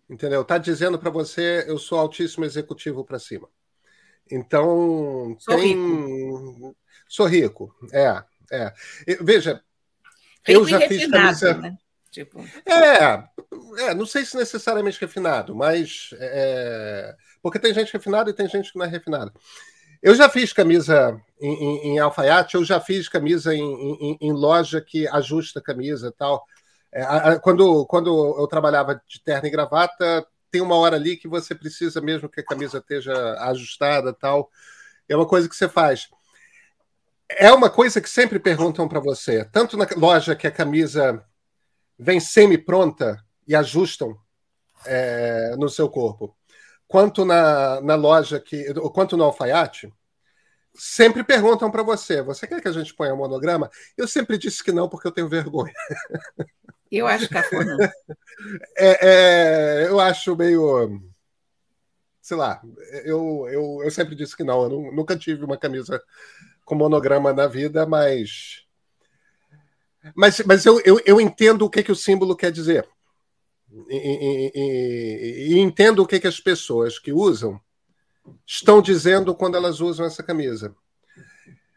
Entendeu? 0.08 0.42
Está 0.42 0.56
dizendo 0.58 0.98
para 0.98 1.10
você, 1.10 1.64
eu 1.66 1.78
sou 1.78 1.98
altíssimo 1.98 2.44
executivo 2.44 3.04
para 3.04 3.18
cima. 3.18 3.48
Então, 4.30 5.36
sou 5.38 5.56
tem... 5.56 5.68
rico. 5.68 6.76
Sou 7.08 7.26
rico, 7.26 7.74
é. 7.92 8.22
é. 8.50 8.72
Veja, 9.20 9.62
eu 10.46 10.66
já 10.66 10.80
fiz 10.80 11.08
camisa. 11.08 11.54
Né? 11.54 11.76
Tipo... 12.10 12.40
É, 12.64 13.24
é, 13.88 13.94
não 13.94 14.06
sei 14.06 14.24
se 14.24 14.36
necessariamente 14.36 15.00
refinado, 15.00 15.54
mas. 15.54 16.10
É... 16.18 17.14
Porque 17.42 17.58
tem 17.58 17.74
gente 17.74 17.92
refinada 17.92 18.30
e 18.30 18.34
tem 18.34 18.48
gente 18.48 18.72
que 18.72 18.78
não 18.78 18.86
é 18.86 18.88
refinada. 18.88 19.32
Eu 20.02 20.14
já 20.14 20.28
fiz 20.28 20.52
camisa 20.52 21.20
em, 21.40 21.52
em, 21.52 21.88
em 21.88 21.98
alfaiate, 21.98 22.54
eu 22.54 22.64
já 22.64 22.80
fiz 22.80 23.08
camisa 23.08 23.54
em, 23.54 23.60
em, 23.60 24.18
em 24.20 24.32
loja 24.32 24.80
que 24.80 25.08
ajusta 25.08 25.58
a 25.58 25.62
camisa 25.62 26.08
e 26.08 26.12
tal. 26.12 26.44
É, 26.96 27.38
quando, 27.40 27.84
quando 27.84 28.36
eu 28.38 28.46
trabalhava 28.46 28.98
de 29.06 29.22
terno 29.22 29.46
e 29.46 29.50
gravata, 29.50 30.26
tem 30.50 30.62
uma 30.62 30.76
hora 30.76 30.96
ali 30.96 31.18
que 31.18 31.28
você 31.28 31.54
precisa 31.54 32.00
mesmo 32.00 32.26
que 32.26 32.40
a 32.40 32.44
camisa 32.44 32.78
esteja 32.78 33.34
ajustada 33.40 34.14
tal. 34.14 34.50
É 35.06 35.14
uma 35.14 35.26
coisa 35.26 35.46
que 35.46 35.54
você 35.54 35.68
faz. 35.68 36.08
É 37.28 37.52
uma 37.52 37.68
coisa 37.68 38.00
que 38.00 38.08
sempre 38.08 38.38
perguntam 38.38 38.88
para 38.88 39.00
você, 39.00 39.44
tanto 39.44 39.76
na 39.76 39.86
loja 39.96 40.34
que 40.34 40.46
a 40.46 40.50
camisa 40.50 41.22
vem 41.98 42.18
semi-pronta 42.18 43.22
e 43.46 43.54
ajustam 43.54 44.16
é, 44.86 45.54
no 45.58 45.68
seu 45.68 45.90
corpo, 45.90 46.34
quanto 46.88 47.24
na, 47.26 47.80
na 47.82 47.94
loja 47.94 48.40
que, 48.40 48.72
quanto 48.94 49.16
no 49.16 49.24
alfaiate, 49.24 49.92
sempre 50.74 51.24
perguntam 51.24 51.70
para 51.70 51.82
você: 51.82 52.22
você 52.22 52.46
quer 52.46 52.62
que 52.62 52.68
a 52.68 52.72
gente 52.72 52.94
ponha 52.94 53.12
um 53.12 53.18
monograma? 53.18 53.70
Eu 53.98 54.08
sempre 54.08 54.38
disse 54.38 54.62
que 54.64 54.72
não, 54.72 54.88
porque 54.88 55.08
eu 55.08 55.12
tenho 55.12 55.28
vergonha. 55.28 55.74
Eu 56.90 57.06
acho 57.06 57.28
cafona. 57.28 57.76
É, 58.76 58.98
é, 59.00 59.88
eu 59.88 59.98
acho 59.98 60.36
meio. 60.36 61.00
Sei 62.20 62.36
lá, 62.36 62.60
eu, 63.02 63.48
eu, 63.48 63.80
eu 63.82 63.90
sempre 63.90 64.14
disse 64.14 64.36
que 64.36 64.44
não. 64.44 64.64
Eu 64.64 64.92
nunca 64.92 65.16
tive 65.16 65.42
uma 65.42 65.56
camisa 65.56 66.02
com 66.66 66.74
monograma 66.74 67.32
na 67.32 67.46
vida, 67.46 67.86
mas. 67.86 68.66
Mas, 70.14 70.40
mas 70.40 70.66
eu, 70.66 70.80
eu, 70.84 71.00
eu 71.06 71.18
entendo 71.18 71.62
o 71.62 71.70
que, 71.70 71.82
que 71.82 71.90
o 71.90 71.96
símbolo 71.96 72.36
quer 72.36 72.52
dizer. 72.52 72.86
E, 73.88 73.96
e, 73.96 74.52
e, 74.54 75.54
e 75.54 75.58
entendo 75.58 76.02
o 76.02 76.06
que, 76.06 76.20
que 76.20 76.26
as 76.26 76.38
pessoas 76.38 76.98
que 76.98 77.12
usam 77.12 77.58
estão 78.46 78.82
dizendo 78.82 79.34
quando 79.34 79.56
elas 79.56 79.80
usam 79.80 80.04
essa 80.04 80.22
camisa. 80.22 80.76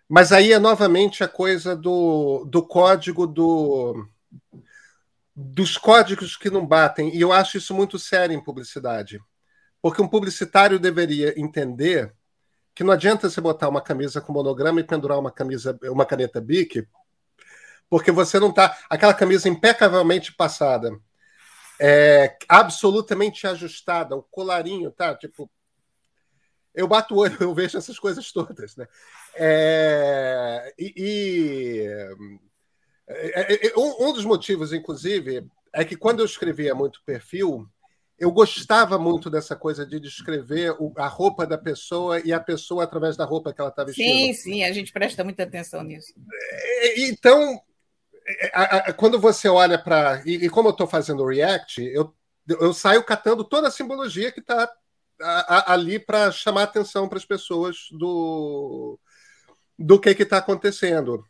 Mas 0.10 0.32
aí 0.32 0.52
é 0.52 0.60
novamente 0.60 1.24
a 1.24 1.28
coisa 1.28 1.76
do, 1.76 2.44
do 2.46 2.64
código 2.64 3.28
do 3.28 4.08
dos 5.42 5.78
códigos 5.78 6.36
que 6.36 6.50
não 6.50 6.68
batem, 6.68 7.16
e 7.16 7.22
eu 7.22 7.32
acho 7.32 7.58
isso 7.58 7.74
muito 7.74 7.98
sério 7.98 8.36
em 8.36 8.44
publicidade. 8.44 9.22
Porque 9.82 10.02
um 10.02 10.08
publicitário 10.08 10.78
deveria 10.78 11.40
entender 11.40 12.14
que 12.76 12.84
não 12.84 12.92
adianta 12.92 13.30
você 13.30 13.40
botar 13.40 13.70
uma 13.70 13.82
camisa 13.82 14.20
com 14.20 14.34
monograma 14.34 14.82
e 14.82 14.84
pendurar 14.84 15.18
uma 15.18 15.32
camisa, 15.32 15.80
uma 15.84 16.06
caneta 16.06 16.42
Bic, 16.42 16.86
porque 17.90 18.12
você 18.12 18.38
não 18.38 18.50
está 18.50 18.78
aquela 18.90 19.14
camisa 19.14 19.48
impecavelmente 19.48 20.34
passada, 20.34 20.92
é, 21.80 22.38
absolutamente 22.50 23.48
ajustada, 23.48 24.18
o 24.18 24.24
colarinho, 24.24 24.92
tá? 24.92 25.16
Tipo, 25.16 25.50
eu 26.76 26.86
bato 26.86 27.16
o 27.16 27.20
olho, 27.20 27.38
eu 27.40 27.54
vejo 27.54 27.78
essas 27.78 27.98
coisas 27.98 28.30
todas, 28.34 28.76
né? 28.76 28.86
É, 29.36 30.74
e, 30.78 30.94
e 30.98 32.49
um, 33.78 34.14
dos 34.14 34.26
motivos, 34.26 34.72
inclusive, 34.72 35.46
é 35.74 35.84
que 35.84 35.96
quando 35.96 36.20
eu 36.20 36.26
escrevia 36.26 36.76
muito 36.76 37.02
perfil, 37.06 37.68
eu 38.20 38.32
gostava 38.32 39.00
muito 39.00 39.30
dessa 39.30 39.56
coisa 39.56 39.86
de 39.86 40.00
descrever 40.00 40.76
a 40.98 41.08
roupa 41.08 41.48
da 41.48 41.58
pessoa 41.58 42.20
e 42.20 42.34
a 42.34 42.40
pessoa 42.40 42.84
através 42.84 43.16
da 43.16 43.26
roupa 43.26 43.54
que 43.54 43.62
ela 43.62 43.70
está 43.70 43.84
vestindo. 43.84 44.06
Sim, 44.06 44.34
sim, 44.34 44.64
a 44.64 44.72
gente 44.72 44.92
presta 44.92 45.24
muita 45.24 45.44
atenção 45.44 45.84
nisso. 45.84 46.14
Então, 46.98 47.60
quando 48.98 49.20
você 49.20 49.48
olha 49.48 49.78
para. 49.82 50.22
E, 50.26 50.50
como 50.50 50.68
eu 50.68 50.74
estou 50.74 50.86
fazendo 50.86 51.24
o 51.24 51.28
React, 51.28 51.82
eu, 51.82 52.14
eu 52.48 52.74
saio 52.74 53.04
catando 53.04 53.44
toda 53.44 53.70
a 53.70 53.72
simbologia 53.72 54.32
que 54.32 54.42
está 54.42 54.70
ali 55.66 55.98
para 55.98 56.32
chamar 56.32 56.64
atenção 56.64 57.08
para 57.08 57.18
as 57.18 57.26
pessoas 57.26 57.88
do, 57.92 59.00
do 59.78 60.00
que 60.00 60.10
está 60.10 60.38
acontecendo. 60.38 61.24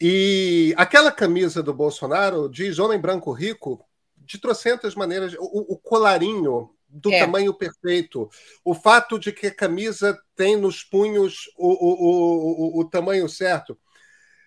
E 0.00 0.74
aquela 0.76 1.10
camisa 1.10 1.62
do 1.62 1.74
Bolsonaro 1.74 2.48
diz 2.48 2.78
homem 2.78 3.00
branco 3.00 3.32
rico 3.32 3.84
de 4.16 4.38
trocentas 4.38 4.94
maneiras. 4.94 5.34
O, 5.38 5.74
o 5.74 5.78
colarinho 5.78 6.70
do 6.88 7.12
é. 7.12 7.20
tamanho 7.20 7.52
perfeito, 7.52 8.30
o 8.64 8.74
fato 8.74 9.18
de 9.18 9.30
que 9.30 9.48
a 9.48 9.54
camisa 9.54 10.18
tem 10.34 10.56
nos 10.56 10.82
punhos 10.82 11.50
o, 11.56 11.68
o, 11.68 12.78
o, 12.78 12.80
o 12.80 12.88
tamanho 12.88 13.28
certo. 13.28 13.78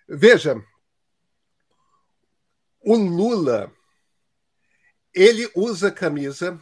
Veja, 0.07 0.61
o 2.83 2.95
Lula 2.95 3.71
ele 5.13 5.49
usa 5.55 5.91
camisa 5.91 6.59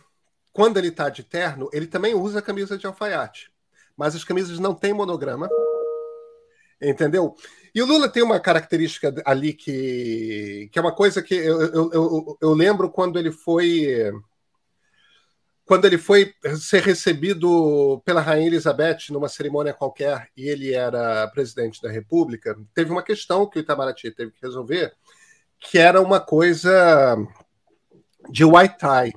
quando 0.51 0.77
ele 0.77 0.89
está 0.89 1.10
de 1.10 1.24
terno, 1.24 1.69
ele 1.72 1.88
também 1.88 2.13
usa 2.13 2.41
camisa 2.41 2.77
de 2.77 2.86
alfaiate, 2.86 3.51
mas 3.96 4.15
as 4.15 4.24
camisas 4.24 4.60
não 4.60 4.75
têm 4.75 4.93
monograma, 4.93 5.48
entendeu? 6.81 7.36
E 7.73 7.81
o 7.81 7.85
Lula 7.85 8.09
tem 8.09 8.23
uma 8.23 8.39
característica 8.39 9.13
ali 9.25 9.53
que, 9.53 10.69
que 10.71 10.79
é 10.79 10.81
uma 10.81 10.93
coisa 10.93 11.21
que 11.21 11.35
eu, 11.35 11.61
eu, 11.61 11.91
eu, 11.93 12.38
eu 12.41 12.53
lembro 12.53 12.89
quando 12.89 13.19
ele 13.19 13.31
foi 13.31 14.11
quando 15.69 15.85
ele 15.85 15.99
foi 15.99 16.33
ser 16.59 16.81
recebido 16.81 18.01
pela 18.03 18.21
Rainha 18.21 18.47
Elizabeth 18.47 19.11
numa 19.11 19.29
cerimônia 19.29 19.71
qualquer 19.71 20.27
e 20.35 20.49
ele 20.49 20.73
era 20.73 21.27
presidente 21.27 21.79
da 21.79 21.91
República, 21.91 22.57
teve 22.73 22.91
uma 22.91 23.03
questão 23.03 23.47
que 23.47 23.59
o 23.59 23.61
Itamaraty 23.61 24.09
teve 24.09 24.31
que 24.31 24.41
resolver, 24.41 24.91
que 25.59 25.77
era 25.77 26.01
uma 26.01 26.19
coisa 26.19 27.15
de 28.31 28.43
white 28.43 28.77
tie. 28.79 29.13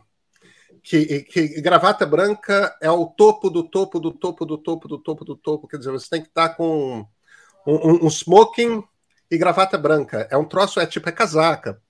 Que, 0.83 1.23
que, 1.23 1.61
gravata 1.63 2.05
branca 2.05 2.77
é 2.83 2.91
o 2.91 3.07
topo 3.07 3.49
do 3.49 3.63
topo 3.63 3.99
do 3.99 4.11
topo 4.11 4.45
do 4.45 4.59
topo 4.59 4.89
do 4.89 4.99
topo 4.99 5.25
do 5.25 5.37
topo. 5.37 5.67
Quer 5.67 5.79
dizer, 5.79 5.93
você 5.93 6.11
tem 6.11 6.21
que 6.21 6.29
estar 6.29 6.51
com 6.51 7.07
um, 7.67 8.07
um, 8.07 8.11
smoking 8.11 8.83
e 9.31 9.39
gravata 9.39 9.79
branca. 9.79 10.29
É 10.31 10.37
um 10.37 10.45
troço, 10.45 10.81
é 10.81 10.87
tipo, 10.87 11.09
é 11.09 11.13
casaca 11.13 11.81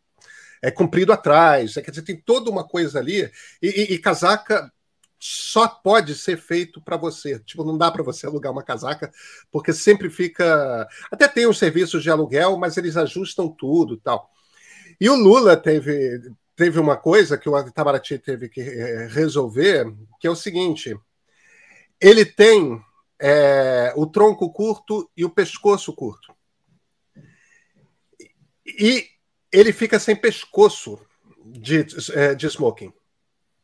é 0.62 0.70
comprido 0.70 1.12
atrás, 1.12 1.76
é, 1.76 1.82
quer 1.82 1.90
dizer, 1.90 2.02
tem 2.02 2.16
toda 2.16 2.48
uma 2.48 2.62
coisa 2.62 3.00
ali, 3.00 3.28
e, 3.60 3.68
e, 3.68 3.94
e 3.94 3.98
casaca 3.98 4.72
só 5.18 5.68
pode 5.68 6.16
ser 6.16 6.36
feito 6.36 6.80
para 6.80 6.96
você. 6.96 7.38
Tipo, 7.40 7.64
não 7.64 7.78
dá 7.78 7.90
para 7.90 8.02
você 8.02 8.26
alugar 8.26 8.52
uma 8.52 8.62
casaca, 8.62 9.12
porque 9.52 9.72
sempre 9.72 10.10
fica. 10.10 10.88
Até 11.12 11.28
tem 11.28 11.46
os 11.46 11.58
serviços 11.58 12.02
de 12.02 12.10
aluguel, 12.10 12.56
mas 12.56 12.76
eles 12.76 12.96
ajustam 12.96 13.48
tudo 13.48 13.96
tal. 13.96 14.28
E 15.00 15.08
o 15.08 15.14
Lula 15.14 15.56
teve, 15.56 16.20
teve 16.56 16.80
uma 16.80 16.96
coisa 16.96 17.38
que 17.38 17.48
o 17.48 17.56
Itamaraty 17.56 18.18
teve 18.18 18.48
que 18.48 18.62
eh, 18.62 19.06
resolver, 19.12 19.94
que 20.18 20.26
é 20.26 20.30
o 20.30 20.34
seguinte: 20.34 20.96
ele 22.00 22.24
tem 22.24 22.82
é, 23.24 23.92
o 23.94 24.04
tronco 24.04 24.52
curto 24.52 25.08
e 25.16 25.24
o 25.24 25.30
pescoço 25.30 25.92
curto. 25.92 26.34
E 28.66 29.06
ele 29.52 29.72
fica 29.72 30.00
sem 30.00 30.16
pescoço 30.16 30.98
de, 31.44 31.86
é, 32.14 32.34
de 32.34 32.46
smoking. 32.48 32.92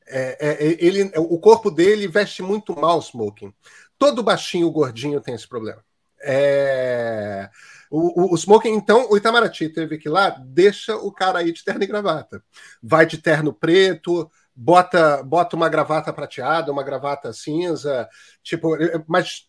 É, 0.07 0.39
é, 0.41 0.77
ele, 0.79 1.11
o 1.17 1.41
corpo 1.41 1.73
dele 1.73 2.07
veste 2.07 2.41
muito 2.41 2.79
mal 2.79 3.01
smoking. 3.01 3.53
Todo 3.99 4.23
baixinho, 4.23 4.71
gordinho 4.71 5.21
tem 5.21 5.35
esse 5.35 5.49
problema. 5.49 5.85
É, 6.23 7.51
o, 7.91 8.23
o, 8.23 8.35
o, 8.35 8.37
smoking, 8.37 8.71
então, 8.71 9.11
o 9.11 9.17
Itamaraty 9.17 9.69
teve 9.71 9.99
que 9.99 10.09
ir 10.09 10.13
lá, 10.13 10.31
deixa 10.31 10.97
o 10.97 11.11
cara 11.11 11.41
aí 11.41 11.53
de 11.53 11.65
terno 11.65 11.83
e 11.83 11.87
gravata. 11.87 12.43
Vai 12.81 13.07
de 13.07 13.19
terno 13.19 13.53
preto, 13.53 14.31
bota, 14.59 15.23
bota 15.23 15.55
uma 15.55 15.69
gravata 15.69 16.13
prateada, 16.13 16.73
uma 16.73 16.83
gravata 16.83 17.33
cinza, 17.33 18.09
tipo, 18.43 18.77
mas. 19.07 19.48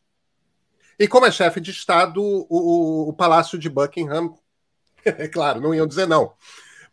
E 1.00 1.08
como 1.08 1.26
é 1.26 1.32
chefe 1.32 1.62
de 1.62 1.72
Estado, 1.72 2.22
o, 2.22 3.10
o 3.10 3.14
Palácio 3.14 3.58
de 3.58 3.70
Buckingham 3.70 4.38
é 5.06 5.28
claro, 5.30 5.62
não 5.62 5.74
iam 5.74 5.88
dizer 5.88 6.06
não. 6.06 6.34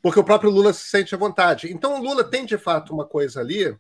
Porque 0.01 0.21
o 0.21 0.25
próprio 0.25 0.51
Lula 0.51 0.73
se 0.73 0.89
sente 0.89 1.15
à 1.15 1.19
vontade. 1.19 1.73
Então 1.73 1.99
o 1.99 2.03
Lula 2.03 2.23
tem 2.23 2.47
de 2.47 2.57
fato 2.57 2.95
uma 2.95 3.05
coisa 3.05 3.41
ali 3.41 3.77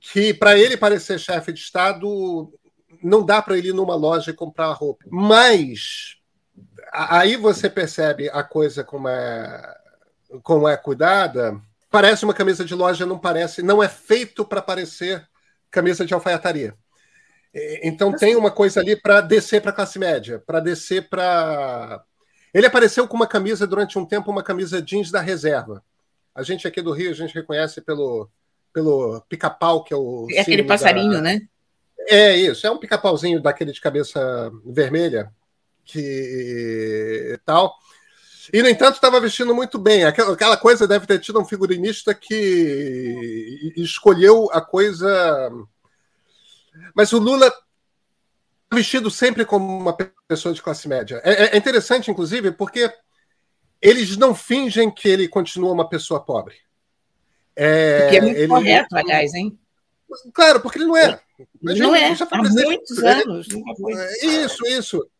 que, 0.00 0.32
para 0.32 0.56
ele 0.56 0.76
parecer 0.76 1.18
chefe 1.18 1.52
de 1.52 1.58
Estado, 1.58 2.52
não 3.02 3.24
dá 3.24 3.42
para 3.42 3.58
ele 3.58 3.70
ir 3.70 3.74
numa 3.74 3.96
loja 3.96 4.30
e 4.30 4.34
comprar 4.34 4.72
roupa. 4.72 5.04
Mas 5.10 6.16
aí 6.92 7.36
você 7.36 7.68
percebe 7.68 8.30
a 8.30 8.44
coisa 8.44 8.84
como 8.84 9.08
é, 9.08 9.74
como 10.44 10.68
é 10.68 10.76
cuidada. 10.76 11.60
Parece 11.90 12.24
uma 12.24 12.34
camisa 12.34 12.64
de 12.64 12.74
loja, 12.74 13.04
não 13.04 13.18
parece, 13.18 13.62
não 13.62 13.82
é 13.82 13.88
feito 13.88 14.44
para 14.44 14.62
parecer 14.62 15.26
camisa 15.70 16.04
de 16.06 16.14
alfaiataria. 16.14 16.76
Então 17.82 18.12
tem 18.12 18.36
uma 18.36 18.50
coisa 18.50 18.80
ali 18.80 18.94
para 18.94 19.20
descer 19.20 19.60
para 19.60 19.70
a 19.70 19.74
classe 19.74 19.98
média, 19.98 20.42
para 20.46 20.60
descer 20.60 21.08
para 21.08 22.04
ele 22.52 22.66
apareceu 22.66 23.06
com 23.06 23.16
uma 23.16 23.26
camisa 23.26 23.66
durante 23.66 23.98
um 23.98 24.06
tempo, 24.06 24.30
uma 24.30 24.42
camisa 24.42 24.80
jeans 24.80 25.10
da 25.10 25.20
reserva. 25.20 25.82
A 26.34 26.42
gente 26.42 26.66
aqui 26.66 26.80
do 26.80 26.92
Rio, 26.92 27.10
a 27.10 27.14
gente 27.14 27.34
reconhece 27.34 27.80
pelo, 27.80 28.28
pelo 28.72 29.20
pica-pau, 29.28 29.84
que 29.84 29.92
é 29.92 29.96
o. 29.96 30.26
É 30.32 30.40
aquele 30.40 30.64
passarinho, 30.64 31.14
da... 31.14 31.20
né? 31.20 31.42
É 32.08 32.36
isso, 32.36 32.66
é 32.66 32.70
um 32.70 32.78
pica-pauzinho 32.78 33.40
daquele 33.40 33.72
de 33.72 33.80
cabeça 33.80 34.50
vermelha, 34.64 35.30
que 35.84 37.38
tal. 37.44 37.74
E, 38.52 38.62
no 38.62 38.68
entanto, 38.68 38.94
estava 38.94 39.20
vestindo 39.20 39.54
muito 39.54 39.78
bem. 39.78 40.04
Aquela 40.04 40.56
coisa 40.56 40.88
deve 40.88 41.06
ter 41.06 41.18
tido 41.18 41.38
um 41.38 41.44
figurinista 41.44 42.14
que 42.14 43.72
escolheu 43.76 44.48
a 44.52 44.60
coisa. 44.60 45.50
Mas 46.94 47.12
o 47.12 47.18
Lula 47.18 47.52
vestido 48.72 49.10
sempre 49.10 49.44
como 49.44 49.76
uma 49.76 49.96
pessoa 50.26 50.54
de 50.54 50.62
classe 50.62 50.88
média. 50.88 51.20
É, 51.24 51.54
é, 51.54 51.56
interessante, 51.56 52.10
inclusive, 52.10 52.52
porque 52.52 52.92
eles 53.80 54.16
não 54.16 54.34
fingem 54.34 54.90
que 54.90 55.08
ele 55.08 55.28
continua 55.28 55.72
uma 55.72 55.88
pessoa 55.88 56.24
pobre. 56.24 56.56
É, 57.56 58.08
que 58.10 58.16
é 58.16 58.20
muito 58.20 58.36
ele... 58.36 58.48
correto, 58.48 58.96
aliás, 58.96 59.34
hein? 59.34 59.58
Claro, 60.32 60.60
porque 60.60 60.78
ele 60.78 60.86
não 60.86 60.96
é. 60.96 61.20
Ele 61.62 61.80
não 61.80 61.94
é, 61.94 62.06
há 62.06 62.42
muitos 62.42 62.98
anos. 62.98 63.46
Isso, 64.22 64.66
isso. 64.66 65.10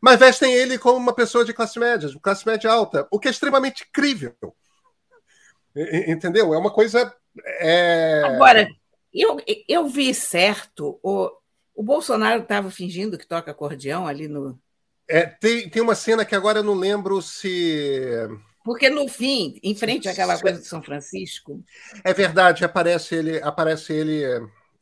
Mas 0.00 0.18
vestem 0.18 0.52
ele 0.52 0.78
como 0.78 0.96
uma 0.96 1.14
pessoa 1.14 1.44
de 1.44 1.52
classe 1.52 1.78
média, 1.78 2.08
de 2.08 2.18
classe 2.18 2.46
média 2.46 2.70
alta, 2.70 3.06
o 3.10 3.18
que 3.18 3.28
é 3.28 3.30
extremamente 3.30 3.86
crível. 3.92 4.34
Entendeu? 6.06 6.54
É 6.54 6.58
uma 6.58 6.70
coisa. 6.70 7.14
É... 7.60 8.22
Agora, 8.24 8.66
eu, 9.22 9.36
eu 9.68 9.88
vi 9.88 10.12
certo 10.14 10.98
o, 11.02 11.30
o 11.74 11.82
Bolsonaro 11.82 12.42
estava 12.42 12.70
fingindo 12.70 13.18
que 13.18 13.26
toca 13.26 13.50
acordeão 13.50 14.06
ali 14.06 14.28
no. 14.28 14.58
É, 15.08 15.26
tem, 15.26 15.68
tem 15.68 15.82
uma 15.82 15.94
cena 15.94 16.24
que 16.24 16.34
agora 16.34 16.60
eu 16.60 16.64
não 16.64 16.74
lembro 16.74 17.20
se. 17.20 18.28
Porque 18.64 18.88
no 18.88 19.06
fim, 19.08 19.58
em 19.62 19.74
frente 19.74 20.08
àquela 20.08 20.40
coisa 20.40 20.58
de 20.58 20.66
São 20.66 20.82
Francisco. 20.82 21.62
É 22.02 22.14
verdade, 22.14 22.64
aparece 22.64 23.14
ele, 23.14 23.42
aparece 23.42 23.92
ele 23.92 24.24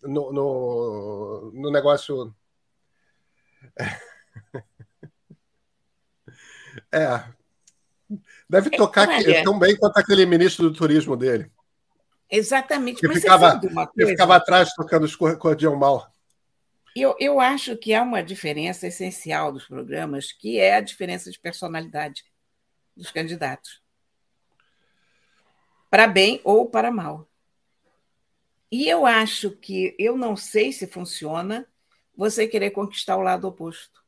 no, 0.03 0.33
no, 0.33 1.53
no 1.55 1.71
negócio. 1.71 2.35
É. 6.91 7.25
Deve 8.49 8.71
tocar 8.71 9.09
é, 9.09 9.43
tão 9.43 9.59
bem 9.59 9.77
quanto 9.77 9.97
aquele 9.99 10.25
ministro 10.25 10.71
do 10.71 10.77
turismo 10.77 11.17
dele. 11.17 11.51
Exatamente. 12.33 12.99
Que 12.99 13.13
ficava, 13.13 13.61
que 13.61 14.07
ficava 14.07 14.37
atrás 14.37 14.73
tocando 14.73 15.07
o 15.21 15.27
acordeão 15.27 15.77
mal. 15.77 16.11
Eu, 16.97 17.15
eu 17.21 17.39
acho 17.39 17.77
que 17.77 17.93
há 17.93 18.03
uma 18.03 18.23
diferença 18.23 18.87
essencial 18.87 19.53
dos 19.53 19.67
programas, 19.67 20.33
que 20.33 20.59
é 20.59 20.77
a 20.77 20.81
diferença 20.81 21.31
de 21.31 21.39
personalidade 21.39 22.25
dos 22.97 23.11
candidatos. 23.11 23.83
Para 25.91 26.07
bem 26.07 26.41
ou 26.43 26.71
para 26.71 26.91
mal. 26.91 27.29
E 28.71 28.89
eu 28.89 29.05
acho 29.05 29.51
que, 29.51 29.95
eu 29.99 30.17
não 30.17 30.35
sei 30.35 30.73
se 30.73 30.87
funciona 30.87 31.69
você 32.17 32.47
querer 32.47 32.71
conquistar 32.71 33.19
o 33.19 33.23
lado 33.23 33.47
oposto. 33.47 34.03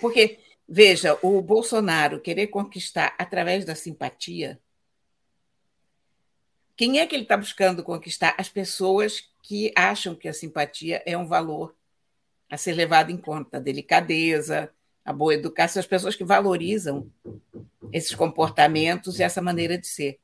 Porque, 0.00 0.38
veja, 0.68 1.18
o 1.22 1.40
Bolsonaro 1.40 2.20
querer 2.20 2.48
conquistar 2.48 3.14
através 3.18 3.64
da 3.64 3.74
simpatia. 3.74 4.60
Quem 6.76 6.98
é 6.98 7.06
que 7.06 7.14
ele 7.14 7.22
está 7.22 7.36
buscando 7.36 7.84
conquistar? 7.84 8.34
As 8.38 8.48
pessoas 8.48 9.28
que 9.42 9.72
acham 9.76 10.14
que 10.14 10.28
a 10.28 10.32
simpatia 10.32 11.02
é 11.06 11.16
um 11.16 11.26
valor 11.26 11.74
a 12.50 12.56
ser 12.56 12.72
levado 12.72 13.10
em 13.10 13.16
conta, 13.16 13.56
a 13.56 13.60
delicadeza, 13.60 14.70
a 15.04 15.12
boa 15.12 15.34
educação, 15.34 15.80
as 15.80 15.86
pessoas 15.86 16.16
que 16.16 16.24
valorizam 16.24 17.10
esses 17.92 18.14
comportamentos 18.14 19.18
e 19.18 19.22
essa 19.22 19.40
maneira 19.40 19.78
de 19.78 19.86
ser. 19.86 20.18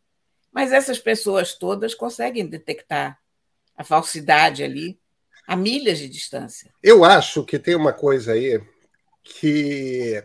Mas 0.53 0.73
essas 0.73 0.99
pessoas 0.99 1.55
todas 1.55 1.95
conseguem 1.95 2.47
detectar 2.47 3.21
a 3.77 3.85
falsidade 3.85 4.63
ali 4.63 4.99
a 5.47 5.57
milhas 5.57 5.99
de 5.99 6.09
distância. 6.09 6.73
Eu 6.83 7.05
acho 7.05 7.45
que 7.45 7.59
tem 7.59 7.75
uma 7.75 7.93
coisa 7.93 8.33
aí 8.33 8.61
que 9.23 10.25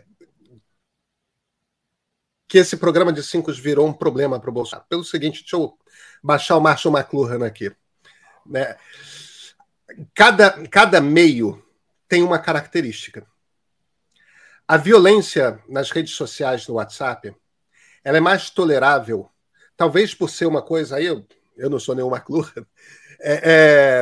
que 2.48 2.58
esse 2.58 2.76
programa 2.76 3.12
de 3.12 3.24
cinco 3.24 3.52
virou 3.52 3.88
um 3.88 3.92
problema 3.92 4.38
para 4.38 4.50
o 4.50 4.52
Bolsonaro. 4.52 4.86
Pelo 4.88 5.02
seguinte, 5.02 5.40
deixa 5.40 5.56
eu 5.56 5.76
baixar 6.22 6.56
o 6.56 6.60
Marshall 6.60 6.96
McLuhan 6.96 7.46
aqui. 7.46 7.74
Né? 8.44 8.76
Cada, 10.14 10.66
cada 10.68 11.00
meio 11.00 11.64
tem 12.08 12.22
uma 12.22 12.38
característica. 12.38 13.26
A 14.66 14.76
violência 14.76 15.62
nas 15.68 15.90
redes 15.90 16.14
sociais, 16.14 16.66
no 16.66 16.74
WhatsApp, 16.74 17.34
ela 18.02 18.16
é 18.16 18.20
mais 18.20 18.50
tolerável, 18.50 19.30
talvez 19.76 20.14
por 20.14 20.28
ser 20.28 20.46
uma 20.46 20.62
coisa 20.62 21.00
eu, 21.00 21.24
eu 21.56 21.70
não 21.70 21.78
sou 21.78 21.94
nenhum 21.94 22.14
McLuhan, 22.14 22.66
é, 23.20 23.40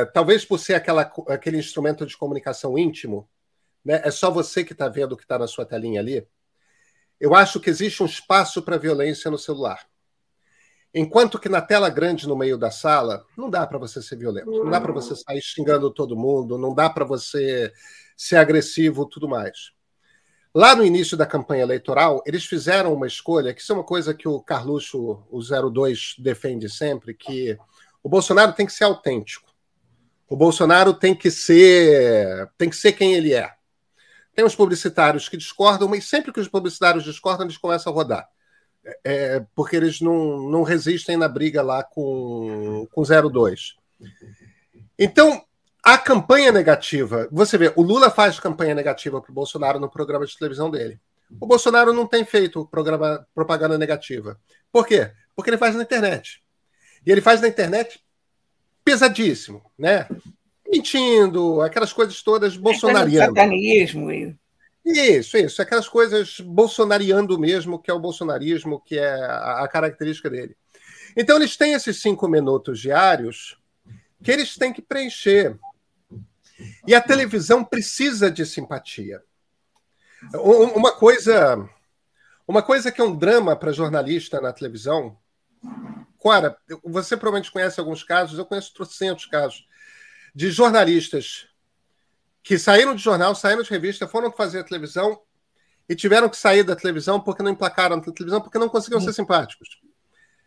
é, 0.01 0.05
talvez 0.05 0.43
por 0.43 0.59
ser 0.59 0.73
aquela, 0.73 1.11
aquele 1.27 1.57
instrumento 1.57 2.05
de 2.05 2.17
comunicação 2.17 2.77
íntimo, 2.77 3.29
né? 3.83 4.01
é 4.03 4.11
só 4.11 4.31
você 4.31 4.63
que 4.63 4.73
está 4.73 4.89
vendo 4.89 5.13
o 5.13 5.17
que 5.17 5.23
está 5.23 5.37
na 5.37 5.47
sua 5.47 5.65
telinha 5.65 5.99
ali. 5.99 6.27
eu 7.19 7.33
acho 7.35 7.59
que 7.59 7.69
existe 7.69 8.01
um 8.01 8.07
espaço 8.07 8.61
para 8.61 8.77
violência 8.77 9.29
no 9.31 9.37
celular. 9.37 9.85
Enquanto 10.97 11.37
que 11.37 11.49
na 11.49 11.61
tela 11.61 11.89
grande 11.89 12.25
no 12.25 12.37
meio 12.37 12.57
da 12.57 12.71
sala, 12.71 13.25
não 13.37 13.49
dá 13.49 13.67
para 13.67 13.77
você 13.77 14.01
ser 14.01 14.15
violento, 14.15 14.49
não 14.49 14.71
dá 14.71 14.79
para 14.79 14.93
você 14.93 15.13
sair 15.13 15.41
xingando 15.41 15.91
todo 15.91 16.15
mundo, 16.15 16.57
não 16.57 16.73
dá 16.73 16.89
para 16.89 17.03
você 17.03 17.73
ser 18.15 18.37
agressivo, 18.37 19.05
tudo 19.05 19.27
mais. 19.27 19.73
Lá 20.53 20.73
no 20.73 20.85
início 20.85 21.17
da 21.17 21.25
campanha 21.25 21.63
eleitoral, 21.63 22.23
eles 22.25 22.45
fizeram 22.45 22.93
uma 22.93 23.05
escolha, 23.05 23.53
que 23.53 23.59
isso 23.59 23.73
é 23.73 23.75
uma 23.75 23.83
coisa 23.83 24.13
que 24.13 24.25
o 24.25 24.39
Carluxo, 24.39 25.21
o 25.29 25.41
02, 25.69 26.15
defende 26.17 26.69
sempre, 26.69 27.13
que 27.13 27.57
o 28.01 28.07
Bolsonaro 28.07 28.53
tem 28.53 28.65
que 28.65 28.71
ser 28.71 28.85
autêntico. 28.85 29.53
O 30.29 30.37
Bolsonaro 30.37 30.93
tem 30.93 31.13
que 31.13 31.29
ser, 31.29 32.49
tem 32.57 32.69
que 32.69 32.77
ser 32.77 32.93
quem 32.93 33.15
ele 33.15 33.33
é. 33.33 33.51
Tem 34.33 34.45
os 34.45 34.55
publicitários 34.55 35.27
que 35.27 35.35
discordam, 35.35 35.89
mas 35.89 36.05
sempre 36.05 36.31
que 36.31 36.39
os 36.39 36.47
publicitários 36.47 37.03
discordam, 37.03 37.45
eles 37.45 37.57
começam 37.57 37.91
a 37.91 37.95
rodar. 37.95 38.29
É, 39.03 39.43
porque 39.55 39.75
eles 39.75 39.99
não, 39.99 40.49
não 40.49 40.61
resistem 40.63 41.17
na 41.17 41.27
briga 41.27 41.61
lá 41.61 41.83
com, 41.83 42.87
com 42.91 43.03
02. 43.03 43.75
Então, 44.97 45.43
a 45.83 45.97
campanha 45.97 46.51
negativa, 46.51 47.27
você 47.31 47.57
vê, 47.57 47.73
o 47.75 47.81
Lula 47.81 48.09
faz 48.09 48.39
campanha 48.39 48.75
negativa 48.75 49.21
para 49.21 49.31
o 49.31 49.33
Bolsonaro 49.33 49.79
no 49.79 49.89
programa 49.89 50.25
de 50.25 50.37
televisão 50.37 50.69
dele. 50.69 50.99
O 51.39 51.47
Bolsonaro 51.47 51.93
não 51.93 52.07
tem 52.07 52.23
feito 52.23 52.65
programa 52.67 53.25
propaganda 53.33 53.77
negativa. 53.77 54.39
Por 54.71 54.85
quê? 54.85 55.11
Porque 55.35 55.49
ele 55.49 55.57
faz 55.57 55.75
na 55.75 55.83
internet. 55.83 56.41
E 57.05 57.11
ele 57.11 57.21
faz 57.21 57.41
na 57.41 57.47
internet 57.47 57.99
pesadíssimo, 58.83 59.63
né? 59.77 60.07
Mentindo, 60.67 61.61
aquelas 61.61 61.93
coisas 61.93 62.21
todas 62.21 62.55
bolsonarianas. 62.55 63.29
Isso, 64.85 65.35
isso, 65.35 65.61
aquelas 65.63 65.89
coisas 65.89 66.39
bolsonariando 66.39 67.39
mesmo, 67.39 67.81
que 67.81 67.89
é 67.89 67.93
o 67.93 67.99
bolsonarismo, 67.99 68.79
que 68.79 68.99
é 68.99 69.15
a, 69.15 69.67
característica 69.67 70.29
dele. 70.29 70.55
Então 71.17 71.37
eles 71.37 71.57
têm 71.57 71.73
esses 71.73 71.99
cinco 71.99 72.27
minutos 72.27 72.79
diários 72.79 73.57
que 74.23 74.31
eles 74.31 74.55
têm 74.55 74.71
que 74.71 74.83
preencher. 74.83 75.57
E 76.87 76.93
a 76.93 77.01
televisão 77.01 77.63
precisa 77.63 78.29
de 78.29 78.45
simpatia. 78.45 79.23
Uma 80.33 80.91
coisa, 80.91 81.67
uma 82.47 82.61
coisa 82.61 82.91
que 82.91 83.01
é 83.01 83.03
um 83.03 83.15
drama 83.15 83.55
para 83.55 83.71
jornalista 83.71 84.39
na 84.39 84.53
televisão. 84.53 85.17
Cora, 86.19 86.57
você 86.83 87.17
provavelmente 87.17 87.51
conhece 87.51 87.79
alguns 87.79 88.03
casos, 88.03 88.37
eu 88.37 88.45
conheço 88.45 88.73
trocentos 88.73 89.25
casos 89.25 89.67
de 90.33 90.51
jornalistas 90.51 91.47
que 92.45 92.59
saíram 92.59 92.93
de 92.93 93.01
jornal, 93.01 93.33
saíram 93.33 93.63
de 93.63 93.69
revista, 93.71 94.07
foram 94.07 94.31
fazer 94.31 94.59
a 94.59 94.63
televisão 94.63 95.19
e 95.89 95.95
tiveram 95.95 96.29
que 96.29 96.37
sair 96.37 96.61
da 96.61 96.75
televisão 96.75 97.19
porque 97.19 97.41
não 97.41 97.49
emplacaram 97.49 97.95
na 97.95 98.03
televisão, 98.03 98.39
porque 98.39 98.59
não 98.59 98.69
conseguiam 98.69 99.01
ser 99.01 99.13
simpáticos. 99.13 99.81